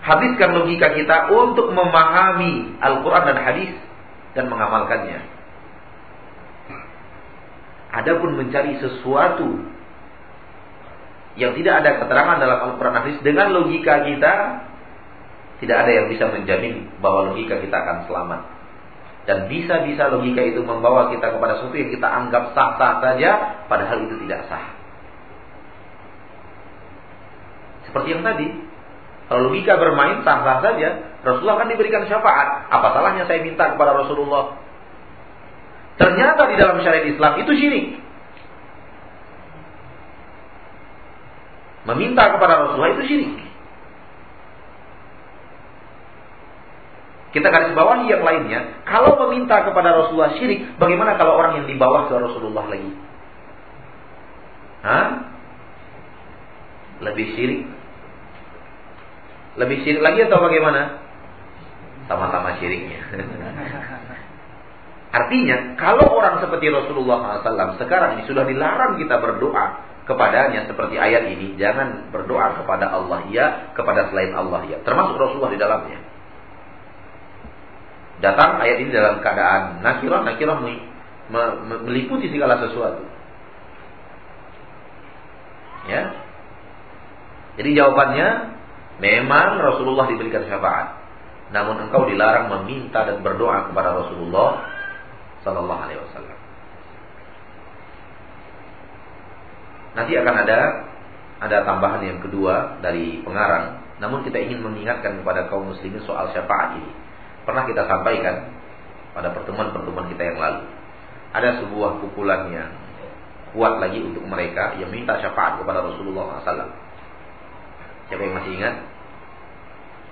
[0.00, 3.68] Habiskan logika kita untuk memahami Al-Quran dan hadis
[4.32, 5.35] Dan mengamalkannya
[7.96, 9.48] Adapun mencari sesuatu
[11.40, 14.34] Yang tidak ada keterangan dalam Al-Quran hadis Dengan logika kita
[15.64, 18.56] Tidak ada yang bisa menjamin Bahwa logika kita akan selamat
[19.26, 23.30] dan bisa-bisa logika itu membawa kita kepada sesuatu yang kita anggap sah-sah saja,
[23.66, 24.70] padahal itu tidak sah.
[27.90, 28.46] Seperti yang tadi.
[29.26, 30.88] Kalau logika bermain sah-sah saja.
[31.26, 32.70] Rasulullah kan diberikan syafaat.
[32.70, 34.62] Apa salahnya saya minta kepada Rasulullah?
[35.96, 37.86] Ternyata di dalam syariat Islam itu syirik.
[41.86, 43.32] Meminta kepada Rasulullah itu syirik.
[47.32, 48.84] Kita garis bawahi yang lainnya.
[48.88, 52.90] Kalau meminta kepada Rasulullah syirik, bagaimana kalau orang yang di bawah ke Rasulullah lagi?
[54.84, 55.08] Hah?
[57.04, 57.76] Lebih syirik
[59.56, 61.00] lebih syirik lagi atau bagaimana?
[62.06, 63.00] Sama-sama syiriknya.
[65.14, 69.66] Artinya, kalau orang seperti Rasulullah SAW sekarang ini sudah dilarang kita berdoa
[70.06, 74.78] kepadanya seperti ayat ini, jangan berdoa kepada Allah ya, kepada selain Allah ya.
[74.82, 75.98] Termasuk Rasulullah di dalamnya.
[78.22, 80.56] Datang ayat ini dalam keadaan nakirah, nakirah
[81.84, 83.04] meliputi segala sesuatu.
[85.86, 86.02] Ya.
[87.56, 88.28] Jadi jawabannya
[88.98, 91.06] memang Rasulullah diberikan syafaat.
[91.54, 94.75] Namun engkau dilarang meminta dan berdoa kepada Rasulullah
[95.46, 96.38] Sallallahu Alaihi Wasallam.
[99.94, 100.58] Nanti akan ada
[101.36, 103.78] ada tambahan yang kedua dari pengarang.
[104.02, 106.90] Namun kita ingin mengingatkan kepada kaum muslimin soal syafaat ini.
[107.46, 108.50] Pernah kita sampaikan
[109.14, 110.66] pada pertemuan-pertemuan kita yang lalu.
[111.32, 112.70] Ada sebuah pukulan yang
[113.56, 116.68] kuat lagi untuk mereka yang minta syafaat kepada Rasulullah SAW.
[118.12, 118.74] Siapa yang masih ingat?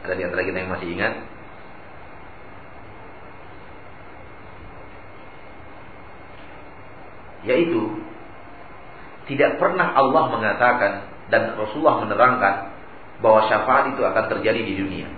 [0.06, 1.12] Ada di antara kita yang masih ingat?
[7.44, 8.04] Yaitu
[9.24, 10.92] tidak pernah Allah mengatakan
[11.32, 12.54] dan Rasulullah menerangkan
[13.24, 15.08] bahwa syafaat itu akan terjadi di dunia.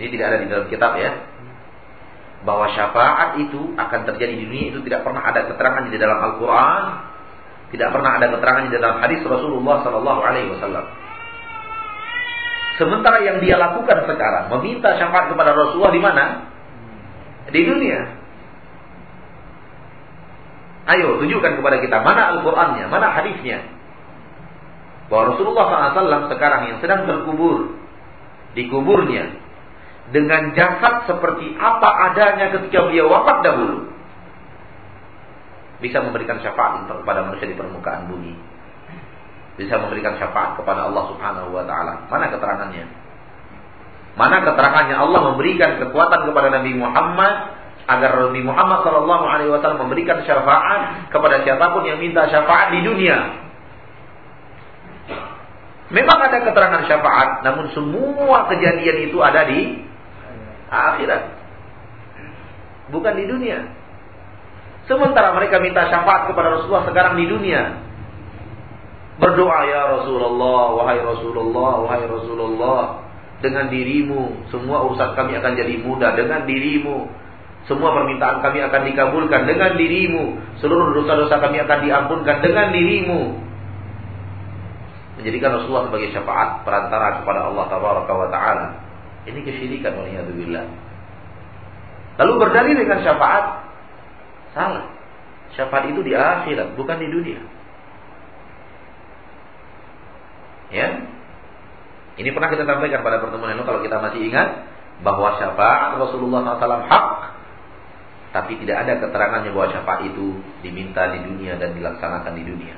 [0.00, 1.12] Ini tidak ada di dalam kitab ya.
[2.44, 6.82] Bahwa syafaat itu akan terjadi di dunia itu tidak pernah ada keterangan di dalam Al-Quran,
[7.72, 10.86] tidak pernah ada keterangan di dalam hadis Rasulullah Sallallahu Alaihi Wasallam.
[12.80, 16.24] Sementara yang dia lakukan sekarang meminta syafaat kepada Rasulullah di mana?
[17.52, 18.19] Di dunia.
[20.90, 23.62] Ayo tunjukkan kepada kita mana Al-Qur'annya, mana hadisnya.
[25.06, 27.78] Bahwa Rasulullah SAW sekarang yang sedang terkubur
[28.58, 29.38] di kuburnya
[30.10, 33.90] dengan jasad seperti apa adanya ketika beliau wafat dahulu
[35.80, 38.34] bisa memberikan syafaat kepada manusia di permukaan bumi.
[39.56, 42.06] Bisa memberikan syafaat kepada Allah Subhanahu wa taala.
[42.08, 42.84] Mana keterangannya?
[44.18, 47.34] Mana keterangannya Allah memberikan kekuatan kepada Nabi Muhammad
[47.90, 52.80] agar Nabi Muhammad Shallallahu Alaihi Wasallam memberikan syafaat kepada siapa pun yang minta syafaat di
[52.86, 53.18] dunia.
[55.90, 59.82] Memang ada keterangan syafaat, namun semua kejadian itu ada di
[60.70, 61.22] akhirat,
[62.94, 63.58] bukan di dunia.
[64.86, 67.90] Sementara mereka minta syafaat kepada Rasulullah sekarang di dunia.
[69.18, 76.12] Berdoa ya Rasulullah, wahai Rasulullah, wahai Rasulullah, dengan dirimu semua urusan kami akan jadi mudah
[76.12, 77.08] dengan dirimu
[77.68, 80.40] semua permintaan kami akan dikabulkan dengan dirimu.
[80.64, 83.36] Seluruh dosa-dosa kami akan diampunkan dengan dirimu.
[85.20, 87.64] Menjadikan Rasulullah sebagai syafaat perantara kepada Allah
[88.32, 88.66] Taala.
[89.28, 90.64] Ini kesyirikan waliyadzubillah.
[92.16, 93.44] Lalu berdalil dengan syafaat
[94.56, 94.88] salah.
[95.52, 97.40] Syafaat itu di akhirat, bukan di dunia.
[100.70, 100.88] Ya.
[102.16, 104.66] Ini pernah kita sampaikan pada pertemuan itu kalau kita masih ingat
[105.00, 107.06] bahwa syafaat Rasulullah SAW hak
[108.30, 112.74] tapi tidak ada keterangannya bahwa syafaat itu diminta di dunia dan dilaksanakan di dunia.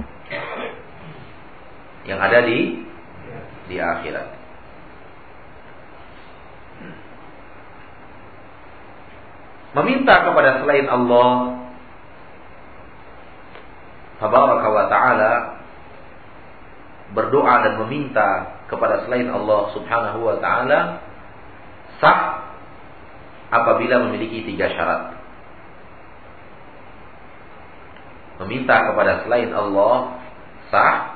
[2.09, 2.59] Yang ada di
[3.69, 4.29] di akhirat.
[9.73, 11.33] Meminta kepada selain Allah
[14.21, 15.33] Tabaraka wa ta'ala
[17.12, 18.29] berdoa dan meminta
[18.67, 21.05] kepada selain Allah Subhanahu wa taala
[22.01, 22.21] sah
[23.53, 25.22] apabila memiliki tiga syarat.
[28.45, 30.23] Meminta kepada selain Allah
[30.71, 31.13] sah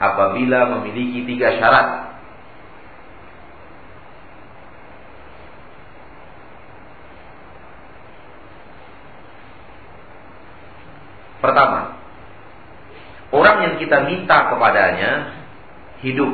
[0.00, 2.10] apabila memiliki tiga syarat.
[11.40, 11.96] Pertama,
[13.32, 15.40] orang yang kita minta kepadanya
[16.04, 16.32] hidup.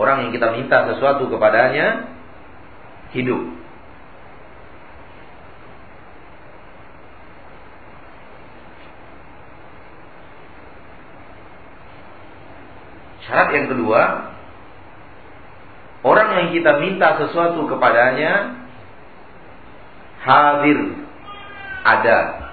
[0.00, 2.08] Orang yang kita minta sesuatu kepadanya
[3.14, 3.42] hidup.
[13.26, 14.02] Syarat yang kedua,
[16.02, 18.58] orang yang kita minta sesuatu kepadanya
[20.26, 21.06] hadir,
[21.86, 22.49] ada.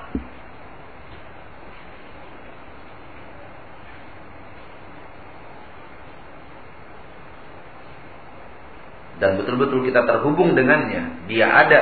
[9.17, 11.81] Dan betul-betul kita terhubung dengannya, dia ada.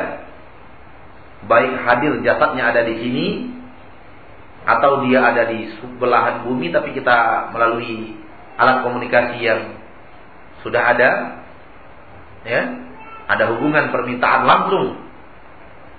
[1.45, 3.27] Baik hadir jasadnya ada di sini
[4.65, 5.69] atau dia ada di
[6.01, 8.17] belahan bumi tapi kita melalui
[8.57, 9.77] alat komunikasi yang
[10.65, 11.09] sudah ada
[12.47, 12.61] ya,
[13.29, 15.05] ada hubungan permintaan langsung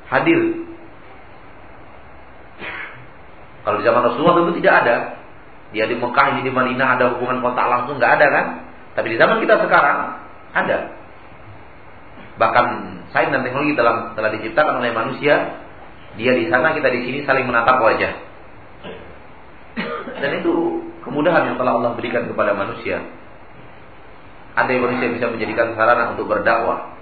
[0.08, 0.66] hadir.
[3.62, 4.96] Kalau di zaman Rasulullah tentu tidak ada.
[5.74, 8.46] Dia di Mekah, ini di Madinah ada hubungan kontak langsung nggak ada kan?
[8.94, 10.22] Tapi di zaman kita sekarang
[10.54, 10.95] ada.
[12.36, 12.66] Bahkan
[13.16, 15.64] sains dan teknologi dalam telah diciptakan oleh manusia,
[16.20, 18.12] dia di sana kita di sini saling menatap wajah.
[20.20, 20.52] Dan itu
[21.04, 23.04] kemudahan yang telah Allah berikan kepada manusia.
[24.56, 26.96] Ada yang manusia bisa menjadikan sarana untuk berdakwah.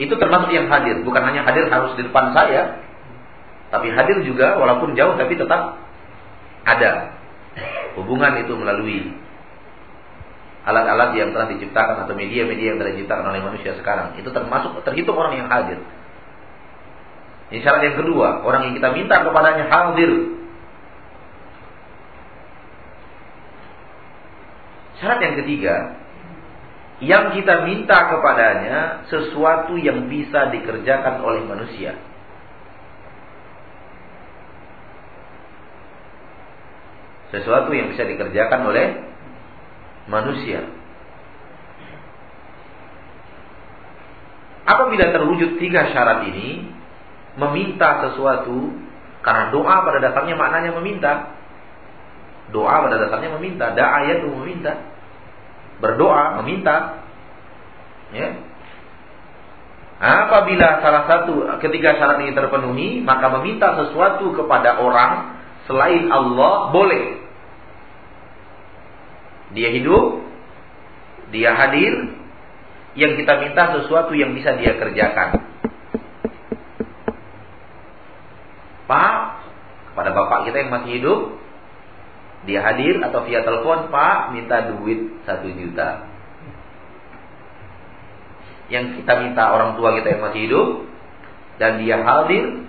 [0.00, 2.80] Itu termasuk yang hadir, bukan hanya hadir harus di depan saya,
[3.68, 5.76] tapi hadir juga walaupun jauh tapi tetap
[6.64, 7.12] ada.
[8.00, 9.12] Hubungan itu melalui
[10.70, 14.14] alat-alat yang telah diciptakan atau media-media yang telah diciptakan oleh manusia sekarang.
[14.16, 15.82] Itu termasuk terhitung orang yang hadir.
[17.50, 20.10] Ini syarat yang kedua, orang yang kita minta kepadanya hadir.
[25.02, 25.76] Syarat yang ketiga,
[27.02, 31.98] yang kita minta kepadanya sesuatu yang bisa dikerjakan oleh manusia.
[37.30, 38.86] sesuatu yang bisa dikerjakan oleh
[40.10, 40.66] manusia.
[44.66, 46.68] Apabila terwujud tiga syarat ini,
[47.38, 48.74] meminta sesuatu
[49.22, 51.38] karena doa pada dasarnya maknanya meminta.
[52.50, 54.74] Doa pada dasarnya meminta, da'a itu meminta.
[55.78, 57.06] Berdoa meminta.
[58.10, 58.50] Ya.
[60.00, 65.36] Apabila salah satu ketika syarat ini terpenuhi, maka meminta sesuatu kepada orang
[65.68, 67.19] selain Allah boleh.
[69.50, 70.22] Dia hidup,
[71.34, 72.20] dia hadir,
[72.98, 75.46] yang kita minta sesuatu yang bisa dia kerjakan.
[78.90, 79.14] Pak,
[79.90, 81.20] kepada bapak kita yang masih hidup,
[82.50, 86.10] dia hadir atau via telepon, Pak, minta duit satu juta.
[88.70, 90.68] Yang kita minta orang tua kita yang masih hidup,
[91.62, 92.66] dan dia hadir,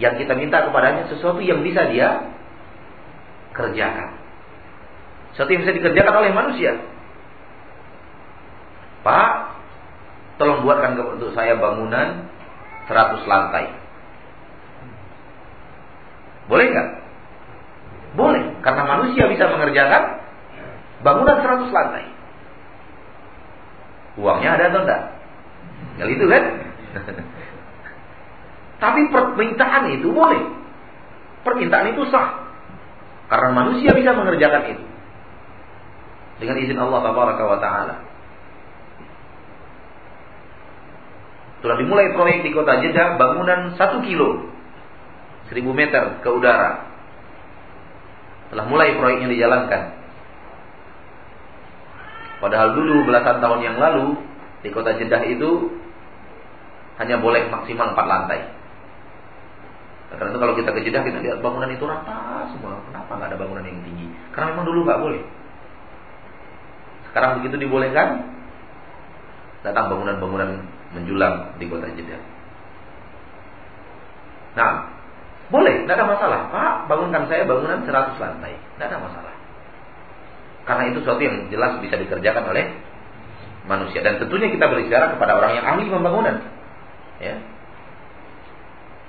[0.00, 2.34] yang kita minta kepadanya sesuatu yang bisa dia
[3.56, 4.20] kerjakan.
[5.34, 6.72] Sesuatu yang bisa dikerjakan oleh manusia.
[9.06, 9.30] Pak,
[10.36, 12.28] tolong buatkan untuk saya bangunan
[12.90, 13.70] 100 lantai.
[16.50, 16.88] Boleh nggak?
[18.18, 20.18] Boleh, karena manusia bisa mengerjakan
[21.06, 22.04] bangunan 100 lantai.
[24.18, 25.02] Uangnya ada atau enggak?
[26.02, 26.44] Ya itu kan?
[28.82, 30.42] Tapi permintaan itu boleh.
[31.46, 32.50] Permintaan itu sah.
[33.30, 34.89] Karena manusia bisa mengerjakan itu
[36.40, 37.96] dengan izin Allah tabaraka wa taala.
[41.60, 44.48] Telah dimulai proyek di kota Jeddah bangunan 1 kilo
[45.52, 46.88] 1000 meter ke udara.
[48.48, 49.82] Telah mulai proyeknya dijalankan.
[52.40, 54.16] Padahal dulu belasan tahun yang lalu
[54.64, 55.76] di kota Jeddah itu
[56.96, 58.40] hanya boleh maksimal 4 lantai.
[60.10, 62.80] Karena itu kalau kita ke Jeddah kita lihat bangunan itu rata semua.
[62.88, 64.08] Kenapa nggak ada bangunan yang tinggi?
[64.32, 65.22] Karena memang dulu nggak boleh.
[67.10, 68.22] Sekarang begitu dibolehkan,
[69.66, 70.62] datang bangunan-bangunan
[70.94, 72.22] menjulang di kota Jeddah.
[74.54, 74.70] Nah,
[75.50, 76.40] boleh, tidak ada masalah.
[76.54, 78.54] Pak, bangunkan saya bangunan 100 lantai.
[78.54, 79.34] Tidak ada masalah.
[80.66, 82.64] Karena itu sesuatu yang jelas bisa dikerjakan oleh
[83.66, 84.06] manusia.
[84.06, 86.46] Dan tentunya kita berbicara kepada orang yang ahli pembangunan.
[87.18, 87.34] Ya.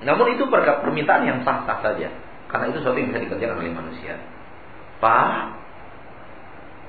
[0.01, 2.09] Namun itu permintaan yang sah-sah saja.
[2.49, 4.17] Karena itu sesuatu yang bisa dikerjakan oleh manusia.
[4.97, 5.60] Pak,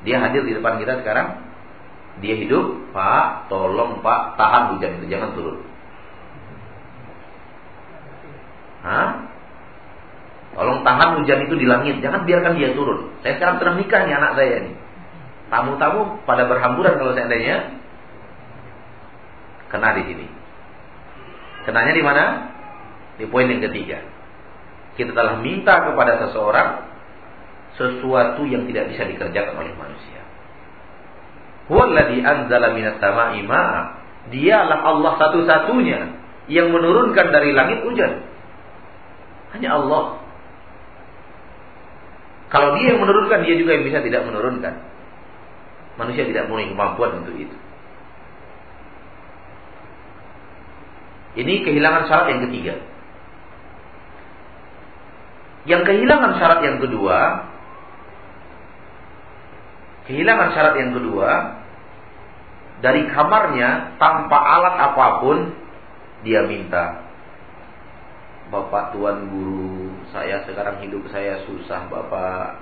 [0.02, 1.50] dia hadir di depan kita sekarang.
[2.20, 5.56] Dia hidup, Pak, tolong Pak, tahan hujan itu, jangan turun.
[8.82, 9.08] Hah?
[10.52, 13.08] Tolong tahan hujan itu di langit, jangan biarkan dia turun.
[13.24, 14.72] Saya sekarang sedang nikah nih anak saya ini.
[15.48, 17.80] Tamu-tamu pada berhamburan kalau seandainya
[19.72, 20.26] kena di sini.
[21.64, 22.24] Kenanya di mana?
[23.16, 24.04] Di poin yang ketiga.
[25.00, 26.91] Kita telah minta kepada seseorang
[27.76, 30.20] sesuatu yang tidak bisa dikerjakan oleh manusia.
[34.22, 36.00] Dialah Allah satu-satunya
[36.50, 38.22] yang menurunkan dari langit hujan.
[39.56, 40.20] Hanya Allah.
[42.52, 44.74] Kalau dia yang menurunkan, dia juga yang bisa tidak menurunkan.
[45.96, 47.56] Manusia tidak punya kemampuan untuk itu.
[51.32, 52.74] Ini kehilangan syarat yang ketiga.
[55.64, 57.48] Yang kehilangan syarat yang kedua
[60.10, 61.30] kehilangan syarat yang kedua
[62.82, 65.38] dari kamarnya tanpa alat apa pun
[66.26, 67.12] dia minta
[68.52, 72.60] Bapak Tuan Guru saya sekarang hidup saya susah Bapak.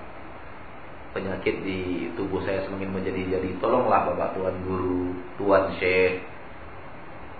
[1.10, 6.22] Penyakit di tubuh saya semakin menjadi jadi tolonglah Bapak Tuan Guru Tuan Syekh.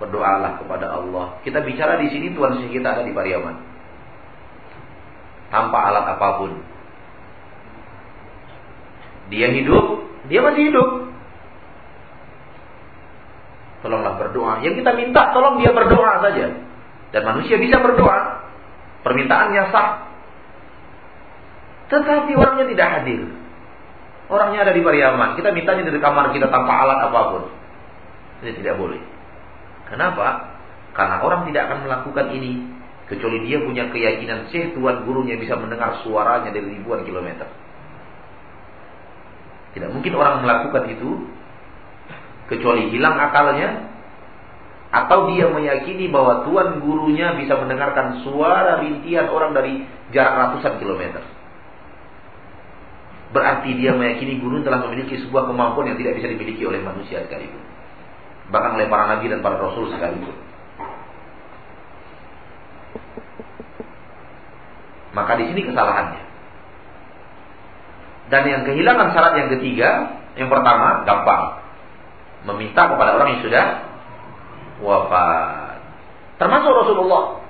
[0.03, 1.39] Berdoalah kepada Allah.
[1.47, 3.55] Kita bicara di sini Tuan Syekh kita ada di Pariaman.
[5.55, 6.59] Tanpa alat apa pun.
[9.31, 10.89] Dia hidup, dia masih hidup.
[13.81, 14.61] Tolonglah berdoa.
[14.61, 16.53] Yang kita minta, tolong dia berdoa saja.
[17.11, 18.45] Dan manusia bisa berdoa.
[19.01, 19.91] Permintaannya sah.
[21.89, 23.21] Tetapi orangnya tidak hadir.
[24.31, 25.35] Orangnya ada di Pariaman.
[25.35, 27.43] Kita mintanya dari kamar kita tanpa alat apa pun.
[28.45, 29.01] Ini tidak boleh.
[29.91, 30.55] Kenapa?
[30.95, 32.63] Karena orang tidak akan melakukan ini
[33.11, 37.51] kecuali dia punya keyakinan Syekh tuan gurunya bisa mendengar suaranya dari ribuan kilometer.
[39.71, 41.31] Tidak mungkin orang melakukan itu
[42.51, 43.91] kecuali hilang akalnya
[44.91, 51.23] atau dia meyakini bahwa tuan gurunya bisa mendengarkan suara rintihan orang dari jarak ratusan kilometer.
[53.31, 57.63] Berarti dia meyakini guru telah memiliki sebuah kemampuan yang tidak bisa dimiliki oleh manusia sekalipun.
[58.51, 60.35] Bahkan oleh para nabi dan para rasul sekalipun.
[65.15, 66.30] Maka di sini kesalahannya.
[68.31, 69.91] Dan yang kehilangan syarat yang ketiga,
[70.39, 71.67] yang pertama gampang.
[72.47, 73.67] Meminta kepada orang yang sudah
[74.81, 75.77] wafat.
[76.41, 77.45] Termasuk Rasulullah.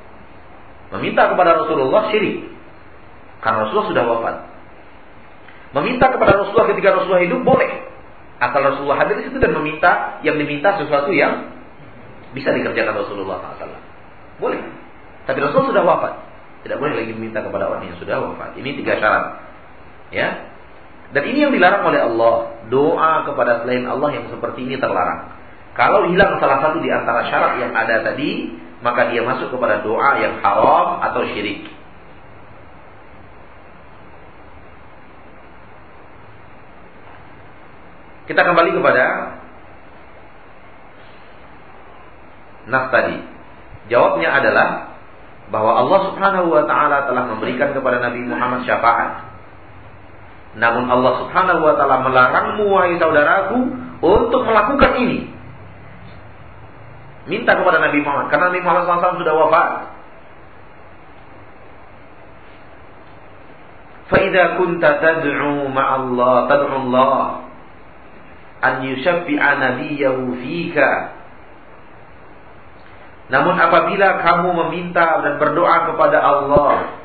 [0.98, 2.50] Meminta kepada Rasulullah syirik.
[3.44, 4.36] Karena Rasulullah sudah wafat.
[5.70, 7.70] Meminta kepada Rasulullah ketika Rasulullah hidup boleh.
[8.42, 11.54] Asal Rasulullah hadir di situ dan meminta yang diminta sesuatu yang
[12.34, 13.78] bisa dikerjakan Rasulullah SAW.
[14.42, 14.58] Boleh.
[15.28, 16.14] Tapi Rasulullah sudah wafat.
[16.66, 18.58] Tidak boleh lagi meminta kepada orang yang sudah wafat.
[18.58, 19.24] Ini tiga syarat.
[20.10, 20.49] Ya.
[21.10, 22.34] Dan ini yang dilarang oleh Allah.
[22.70, 25.34] Doa kepada selain Allah yang seperti ini terlarang.
[25.74, 30.18] Kalau hilang salah satu di antara syarat yang ada tadi, maka dia masuk kepada doa
[30.22, 31.66] yang haram atau syirik.
[38.30, 39.04] Kita kembali kepada
[42.70, 43.18] nas tadi.
[43.90, 44.68] Jawabnya adalah
[45.50, 49.29] bahwa Allah Subhanahu wa taala telah memberikan kepada Nabi Muhammad syafaat.
[50.58, 53.58] Namun Allah Subhanahu wa taala melarangmu wahai saudaraku
[54.02, 55.30] untuk melakukan ini.
[57.30, 59.70] Minta kepada Nabi Muhammad karena Nabi Muhammad SAW sudah wafat.
[64.10, 67.46] Faidah kunta tad'u ma'allah tad'u Allah
[68.58, 70.90] an yushaffi'a nabiyahu fika.
[73.30, 76.98] Namun apabila kamu meminta dan berdoa kepada Allah,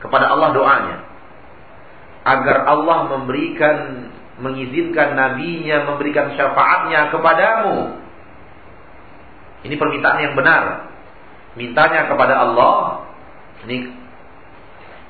[0.00, 0.96] kepada Allah doanya,
[2.28, 3.76] agar Allah memberikan
[4.38, 7.98] mengizinkan nabinya memberikan syafaatnya kepadamu
[9.66, 10.94] ini permintaan yang benar.
[11.58, 13.02] Mintanya kepada Allah.
[13.66, 13.90] Ini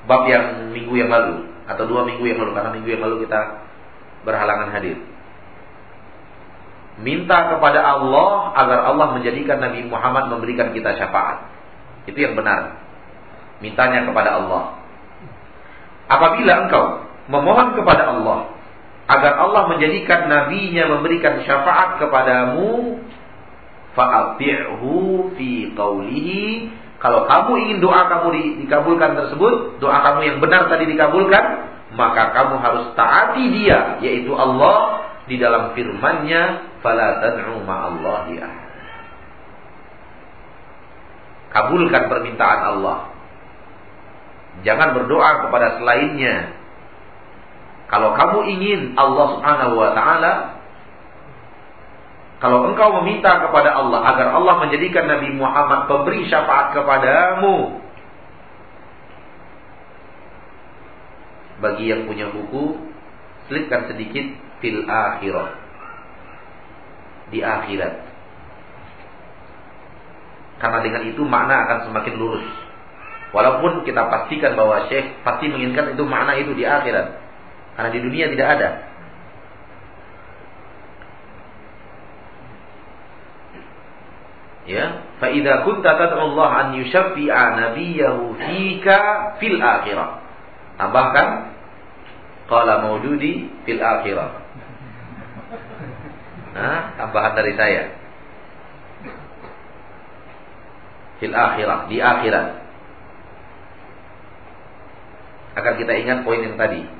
[0.08, 3.60] bab yang minggu yang lalu atau dua minggu yang lalu karena minggu yang lalu kita
[4.24, 4.96] berhalangan hadir.
[6.98, 11.44] Minta kepada Allah agar Allah menjadikan Nabi Muhammad memberikan kita syafaat.
[12.08, 12.80] Itu yang benar.
[13.60, 14.80] Mintanya kepada Allah.
[16.08, 16.84] Apabila engkau
[17.28, 18.56] memohon kepada Allah
[19.08, 23.00] agar Allah menjadikan nabinya memberikan syafaat kepadamu,
[23.96, 24.92] fa'ati'hu
[25.36, 26.44] fi qawlihi.
[26.98, 31.44] Kalau kamu ingin doa kamu di, dikabulkan tersebut doa kamu yang benar tadi dikabulkan
[31.94, 38.66] maka kamu harus taati dia yaitu Allah di dalam firman-Nya fala tad'u ma'allahi
[41.52, 43.14] kabulkan permintaan Allah.
[44.66, 46.57] Jangan berdoa kepada selainnya
[47.88, 50.58] kalau kamu ingin Allah Subhanahu wa taala
[52.38, 57.82] kalau engkau meminta kepada Allah agar Allah menjadikan Nabi Muhammad pemberi syafaat kepadamu.
[61.58, 62.78] Bagi yang punya buku,
[63.50, 64.22] selipkan sedikit
[64.62, 65.50] fil akhirat.
[67.34, 67.94] Di akhirat.
[70.62, 72.46] Karena dengan itu makna akan semakin lurus.
[73.34, 77.27] Walaupun kita pastikan bahwa Syekh pasti menginginkan itu makna itu di akhirat.
[77.78, 78.70] Karena di dunia tidak ada.
[84.68, 84.86] ya.
[85.18, 88.98] Fa idza kunta tad'u Allah an yushaffi'a nabiyahu fika
[89.40, 90.22] fil akhirah.
[90.78, 91.28] Tambahkan
[92.46, 94.30] qala maujudi fil akhirah.
[96.54, 97.82] Nah tambahan dari saya.
[101.18, 102.46] Fil akhirah di akhirat.
[105.58, 106.97] Agar kita ingat poin yang tadi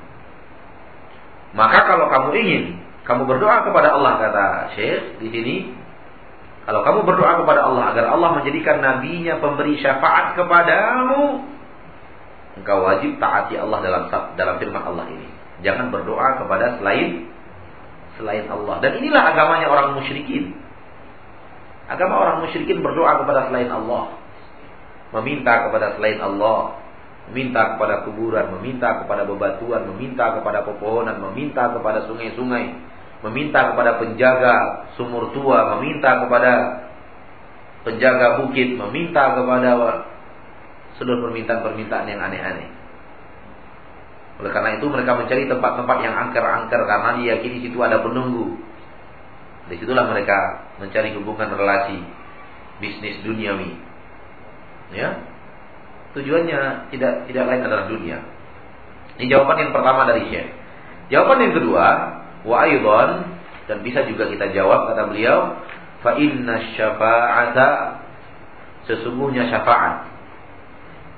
[1.57, 2.63] maka kalau kamu ingin
[3.05, 4.45] kamu berdoa kepada Allah kata
[4.77, 5.55] Syekh di sini
[6.69, 11.41] kalau kamu berdoa kepada Allah agar Allah menjadikan nabinya pemberi syafaat kepadamu,
[12.61, 14.03] engkau wajib taati Allah dalam
[14.37, 15.25] dalam firman Allah ini.
[15.65, 17.25] Jangan berdoa kepada selain
[18.21, 18.85] selain Allah.
[18.85, 20.53] Dan inilah agamanya orang musyrikin.
[21.89, 24.13] Agama orang musyrikin berdoa kepada selain Allah.
[25.17, 26.77] Meminta kepada selain Allah.
[27.29, 32.65] Meminta kepada kuburan, meminta kepada bebatuan, meminta kepada pepohonan, meminta kepada sungai-sungai,
[33.21, 34.55] meminta kepada penjaga
[34.97, 36.51] sumur tua, meminta kepada
[37.85, 39.69] penjaga bukit, meminta kepada
[40.97, 42.69] seluruh permintaan-permintaan yang aneh-aneh.
[44.39, 48.55] Oleh karena itu mereka mencari tempat-tempat yang angker-angker karena diyakini situ ada penunggu.
[49.67, 51.99] Di situlah mereka mencari hubungan relasi
[52.81, 53.75] bisnis duniawi.
[54.95, 55.28] Ya,
[56.17, 58.17] Tujuannya tidak tidak lain adalah dunia.
[59.19, 60.49] Ini jawaban yang pertama dari Syekh.
[61.13, 61.85] Jawaban yang kedua,
[62.45, 63.09] wa aidan
[63.69, 65.59] dan bisa juga kita jawab kata beliau,
[66.01, 67.69] fa inna syafa'ata
[68.87, 70.09] sesungguhnya syafaat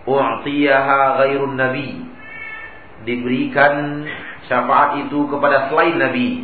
[0.09, 2.03] u'tiyaha ghairun nabi
[3.05, 4.05] diberikan
[4.49, 6.43] syafaat itu kepada selain nabi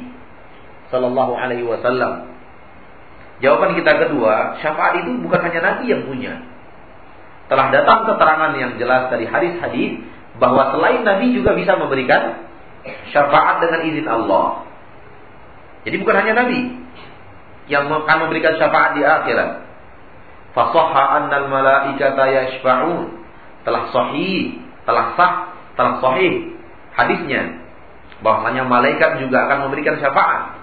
[0.93, 2.30] sallallahu alaihi wasallam
[3.41, 6.38] jawaban kita kedua syafaat itu bukan hanya nabi yang punya
[7.48, 10.04] telah datang keterangan yang jelas dari hadis-hadis
[10.38, 12.48] bahwa selain Nabi juga bisa memberikan
[13.12, 14.68] syafaat dengan izin Allah.
[15.88, 16.60] Jadi bukan hanya Nabi
[17.72, 19.64] yang akan memberikan syafaat di akhirat.
[20.56, 23.16] Fasahha annal malaikata yashfa'un.
[23.68, 25.34] Telah sahih, telah sah,
[25.76, 26.56] telah sahih
[26.95, 27.68] hadisnya
[28.24, 30.58] bahwasanya malaikat juga akan memberikan syafaat.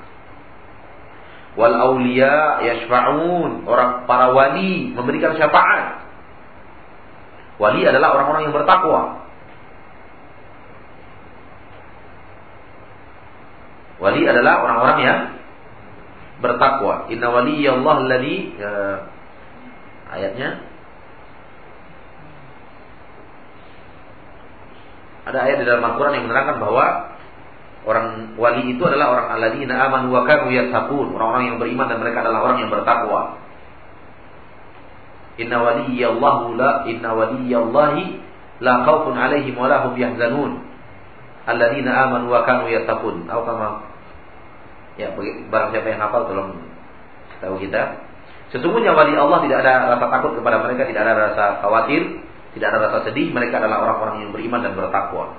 [1.55, 6.03] Wal auliya yashfa'un, orang para wali memberikan syafaat.
[7.55, 9.00] Wali adalah orang-orang yang bertakwa.
[14.02, 15.20] Wali adalah orang-orang yang
[16.42, 17.07] bertakwa.
[17.09, 18.72] Inna waliyallah alladhi ya,
[20.11, 20.48] ayatnya
[25.24, 27.16] ada ayat di dalam Al-Qur'an yang menerangkan bahwa
[27.88, 32.28] orang wali itu adalah orang alladzina amanu wa kanu yattaqun, orang-orang yang beriman dan mereka
[32.28, 33.40] adalah orang yang bertakwa.
[35.35, 38.05] Inna waliyallahu la inna waliyallahi
[38.62, 40.62] la khaufun alaihim wa lahum yahzanun.
[41.45, 43.26] Alladzina amanu wa kanu yattaqun.
[43.26, 43.95] Atau kama
[44.95, 45.11] Ya,
[45.51, 46.55] barang siapa yang hafal tolong
[47.43, 47.99] tahu kita.
[48.55, 52.22] Sesungguhnya wali Allah tidak ada rasa takut kepada mereka, tidak ada rasa khawatir,
[52.55, 53.35] tidak ada rasa sedih.
[53.35, 55.35] Mereka adalah orang-orang yang beriman dan bertakwa.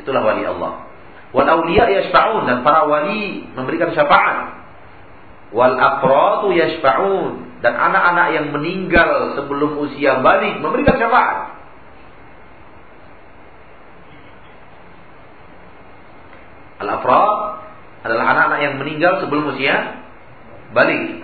[0.00, 0.88] Itulah wali Allah.
[1.36, 4.64] Wal auliya yashfa'un dan para wali memberikan syafaat.
[5.52, 11.62] Wal aqratu yashfa'un dan anak-anak yang meninggal sebelum usia balik memberikan syafaat.
[16.82, 17.34] Al-afrad
[18.02, 20.02] adalah anak-anak yang meninggal sebelum usia
[20.74, 21.22] balik.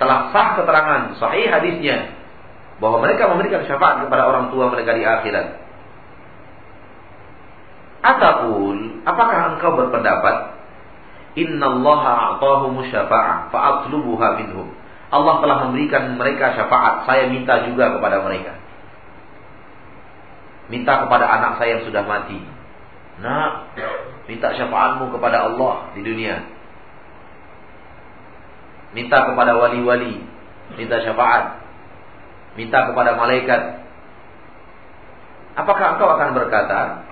[0.00, 2.16] Telah sah keterangan sahih hadisnya
[2.80, 5.46] bahwa mereka memberikan syafaat kepada orang tua mereka di akhirat.
[8.00, 10.57] Ataupun apakah engkau berpendapat
[11.36, 14.68] Innallaha a'tahu syafa'ah fa'atlubuha minhum.
[15.08, 17.08] Allah telah memberikan mereka syafaat.
[17.08, 18.60] Saya minta juga kepada mereka.
[20.68, 22.36] Minta kepada anak saya yang sudah mati.
[23.18, 23.74] Nak,
[24.28, 26.44] minta syafaatmu kepada Allah di dunia.
[28.92, 30.20] Minta kepada wali-wali.
[30.76, 31.64] Minta syafaat.
[32.60, 33.80] Minta kepada malaikat.
[35.56, 37.07] Apakah engkau akan berkata,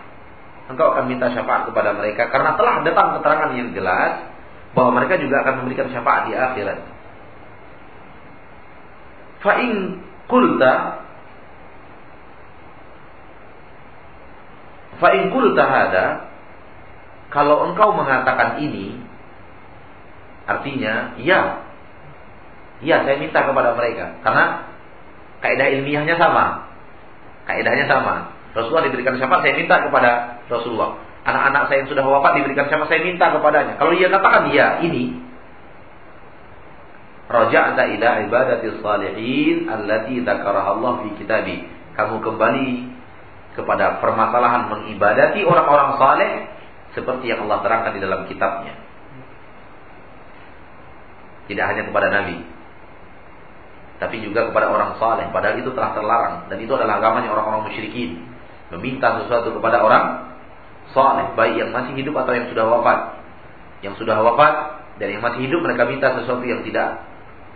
[0.66, 4.26] engkau akan minta syafaat kepada mereka karena telah datang keterangan yang jelas
[4.74, 6.78] bahwa mereka juga akan memberikan syafaat di akhirat.
[9.40, 10.74] Fa'in kulta
[14.96, 16.06] Fa'in kulta hada
[17.30, 18.96] kalau engkau mengatakan ini
[20.48, 21.62] artinya ya.
[22.84, 24.20] Ya saya minta kepada mereka.
[24.20, 24.68] Karena
[25.40, 26.68] kaidah ilmiahnya sama.
[27.48, 30.96] Kaidahnya sama Rasulullah diberikan syafaat, saya minta kepada Rasulullah.
[31.28, 33.76] Anak-anak saya yang sudah wafat diberikan syafaat, saya minta kepadanya.
[33.76, 35.26] Kalau dia katakan ya, ini
[37.26, 41.56] anda ila ibadati salihin allati dzakaraha Allah fi kitabi.
[41.98, 42.68] Kamu kembali
[43.58, 46.30] kepada permasalahan mengibadati orang-orang saleh
[46.94, 48.78] seperti yang Allah terangkan di dalam kitabnya.
[51.50, 52.42] Tidak hanya kepada nabi,
[54.00, 55.26] tapi juga kepada orang saleh.
[55.30, 58.35] Padahal itu telah terlarang dan itu adalah agamanya orang-orang musyrikin
[58.74, 60.34] meminta sesuatu kepada orang
[60.90, 62.98] saleh, baik yang masih hidup atau yang sudah wafat.
[63.84, 64.54] Yang sudah wafat
[64.96, 67.04] dan yang masih hidup mereka minta sesuatu yang tidak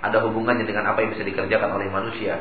[0.00, 2.40] ada hubungannya dengan apa yang bisa dikerjakan oleh manusia.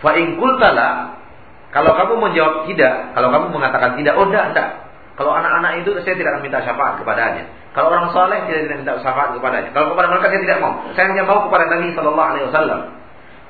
[0.00, 0.36] Fa in
[1.74, 4.68] kalau kamu menjawab tidak, kalau kamu mengatakan tidak, oh tidak, tidak.
[5.18, 7.50] Kalau anak-anak itu saya tidak akan minta syafaat kepadanya.
[7.74, 9.70] Kalau orang soleh tidak tidak minta syafaat kepadanya.
[9.74, 10.72] Kalau kepada mereka saya tidak mau.
[10.94, 12.80] Saya hanya mau kepada Nabi Shallallahu Alaihi Wasallam.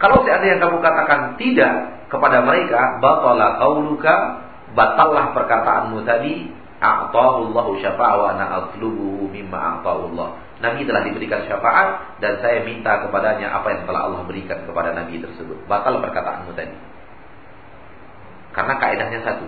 [0.02, 1.74] Kalau seandainya kamu katakan tidak
[2.10, 4.14] kepada mereka, batalah qauluka,
[4.74, 6.50] batallah perkataanmu tadi,
[6.84, 8.32] A'tahullahu syafa'a wa
[9.32, 10.28] mimma a'tahullah.
[10.60, 15.22] Nabi telah diberikan syafaat dan saya minta kepadanya apa yang telah Allah berikan kepada Nabi
[15.22, 15.64] tersebut.
[15.64, 16.76] Batal perkataanmu tadi.
[18.54, 19.46] Karena kaidahnya satu.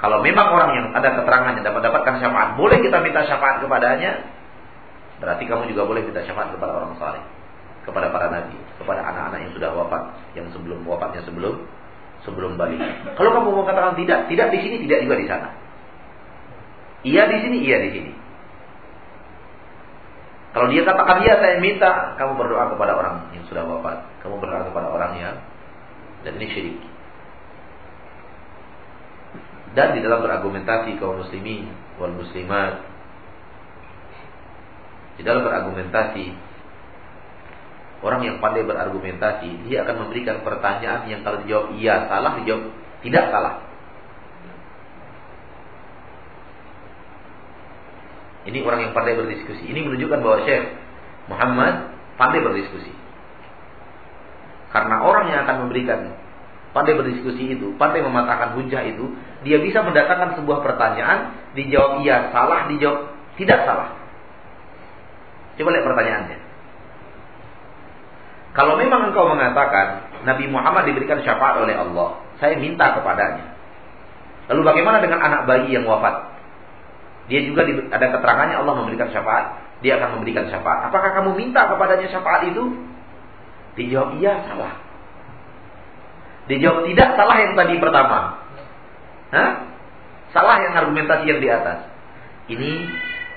[0.00, 4.32] Kalau memang orang yang ada keterangan yang dapat dapatkan syafaat, boleh kita minta syafaat kepadanya,
[5.20, 7.20] berarti kamu juga boleh minta syafaat kepada orang saleh,
[7.84, 10.02] kepada para nabi, kepada anak-anak yang sudah wafat,
[10.36, 11.64] yang sebelum wafatnya sebelum
[12.24, 12.80] sebelum balik.
[13.16, 15.48] Kalau kamu mau katakan tidak, tidak di sini, tidak juga di sana.
[17.00, 18.12] Iya di sini, iya di sini.
[20.50, 24.04] Kalau dia katakan iya saya minta, kamu berdoa kepada orang yang sudah wafat.
[24.20, 25.36] Kamu berdoa kepada orang yang
[26.26, 26.76] dan ini syirik.
[29.70, 32.82] Dan di dalam berargumentasi kaum muslimin wal muslimat
[35.14, 36.32] di dalam berargumentasi
[38.00, 42.72] orang yang pandai berargumentasi dia akan memberikan pertanyaan yang kalau dijawab iya salah dijawab
[43.04, 43.70] tidak salah
[48.40, 49.68] Ini orang yang pandai berdiskusi.
[49.68, 50.64] Ini menunjukkan bahwa Syekh
[51.28, 52.88] Muhammad pandai berdiskusi.
[54.72, 56.16] Karena orang yang akan memberikan
[56.72, 59.12] pandai berdiskusi itu, pandai mematahkan hujah itu,
[59.44, 63.92] dia bisa mendatangkan sebuah pertanyaan, dijawab iya salah, dijawab tidak salah.
[65.60, 66.38] Coba lihat pertanyaannya.
[68.50, 73.54] Kalau memang engkau mengatakan Nabi Muhammad diberikan syafaat oleh Allah, saya minta kepadanya.
[74.50, 76.26] Lalu bagaimana dengan anak bayi yang wafat?
[77.30, 77.62] Dia juga
[77.94, 79.62] ada keterangannya Allah memberikan syafaat.
[79.86, 80.90] Dia akan memberikan syafaat.
[80.90, 82.74] Apakah kamu minta kepadanya syafaat itu?
[83.78, 84.74] Dijawab iya, salah.
[86.50, 88.18] Dijawab tidak, salah yang tadi pertama.
[89.30, 89.50] Hah?
[90.34, 91.86] Salah yang argumentasi yang di atas.
[92.50, 92.70] Ini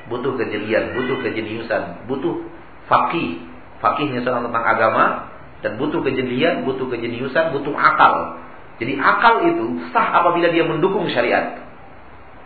[0.10, 2.50] butuh kejelian, butuh kejeniusan, butuh
[2.90, 3.46] fakih.
[3.84, 5.28] Fakihnya soal tentang agama
[5.60, 8.40] dan butuh kejelian, butuh kejeniusan, butuh akal.
[8.80, 11.60] Jadi akal itu sah apabila dia mendukung syariat.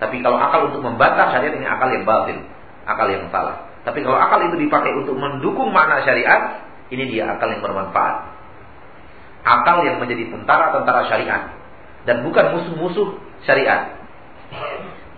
[0.02, 2.42] Tapi kalau akal untuk membantah syariat ini akal yang batil,
[2.90, 3.70] akal yang salah.
[3.86, 8.34] Tapi kalau akal itu dipakai untuk mendukung makna syariat, ini dia akal yang bermanfaat.
[9.46, 11.54] Akal yang menjadi tentara-tentara syariat
[12.10, 13.14] dan bukan musuh-musuh
[13.46, 13.94] syariat.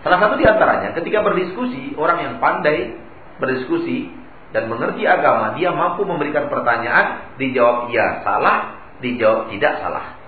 [0.04, 2.92] Salah satu di antaranya ketika berdiskusi, orang yang pandai
[3.40, 4.19] berdiskusi
[4.50, 10.18] dan mengerti agama, dia mampu memberikan pertanyaan, dijawab iya salah, dijawab tidak salah.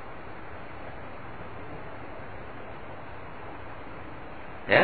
[4.71, 4.83] Ya.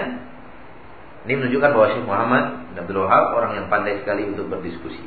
[1.29, 5.05] Ini menunjukkan bahwa Syekh Muhammad bin Abdul Wahab orang yang pandai sekali untuk berdiskusi.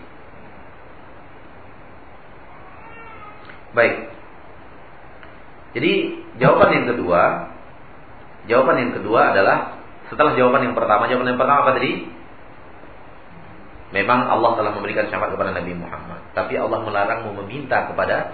[3.75, 4.11] Baik.
[5.71, 5.91] Jadi
[6.39, 7.21] jawaban yang kedua,
[8.47, 9.79] jawaban yang kedua adalah
[10.11, 12.20] setelah jawaban yang pertama, jawaban yang pertama apa tadi?
[13.91, 18.31] Memang Allah telah memberikan syafaat kepada Nabi Muhammad, tapi Allah melarangmu meminta kepada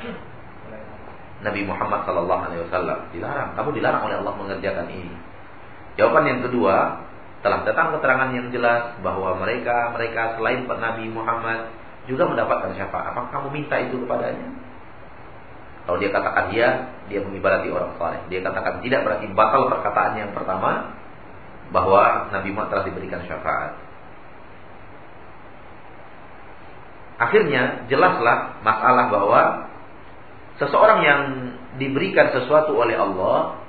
[1.41, 3.09] Nabi Muhammad sallallahu alaihi wasallam.
[3.09, 5.17] Dilarang, kamu dilarang oleh Allah mengerjakan ini.
[5.97, 7.01] Jawaban yang kedua,
[7.41, 11.73] telah datang keterangan yang jelas bahwa mereka mereka selain Nabi Muhammad
[12.05, 13.13] juga mendapatkan syafaat.
[13.13, 14.49] Apakah kamu minta itu kepadanya?
[15.87, 16.67] Kalau dia katakan dia,
[17.07, 18.21] dia mengibarati orang saleh.
[18.27, 20.93] Dia katakan tidak berarti batal perkataan yang pertama
[21.71, 23.86] bahwa Nabi Muhammad telah diberikan syafaat.
[27.17, 29.41] Akhirnya jelaslah masalah bahwa
[30.61, 31.21] seseorang yang
[31.81, 33.61] diberikan sesuatu oleh Allah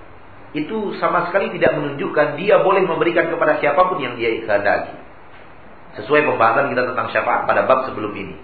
[0.56, 4.96] itu sama sekali tidak menunjukkan dia boleh memberikan kepada siapa pun yang dia kehendaki.
[6.00, 8.36] Sesuai pembahasan kita tentang syafaat pada bab sebelum ini.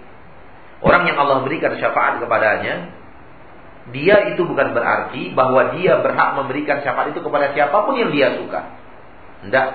[0.85, 2.93] Orang yang Allah berikan syafaat kepadanya,
[3.93, 8.37] dia itu bukan berarti bahwa dia berhak memberikan syafaat itu kepada siapa pun yang dia
[8.37, 8.61] suka.
[9.45, 9.67] Tidak.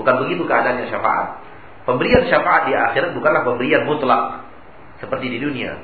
[0.00, 1.49] Bukan begitu keadaannya syafaat.
[1.90, 4.46] Pemberian syafaat di akhirat bukanlah pemberian mutlak
[5.02, 5.74] seperti di dunia,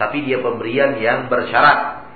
[0.00, 2.08] tapi dia pemberian yang bersyarat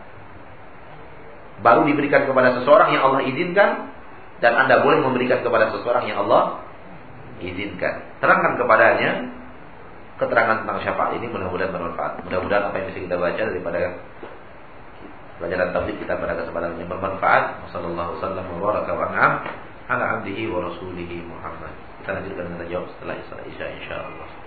[1.60, 3.92] baru diberikan kepada seseorang yang Allah izinkan
[4.40, 6.64] dan Anda boleh memberikan kepada seseorang yang Allah
[7.44, 8.08] izinkan.
[8.24, 9.10] Terangkan kepadanya
[10.16, 12.24] keterangan tentang syafaat ini mudah-mudahan bermanfaat.
[12.24, 13.80] Mudah-mudahan apa yang bisa kita baca daripada
[15.36, 17.68] pelajaran tabligh kita pada kesempatan yang bermanfaat.
[17.68, 19.32] Wassallallahu wasallam wa baraka wa an'am
[19.92, 21.72] ala abdihi wa rasulihi Muhammad.
[22.06, 23.18] Kita lanjutkan jawab setelah
[23.50, 24.45] Isya insyaallah.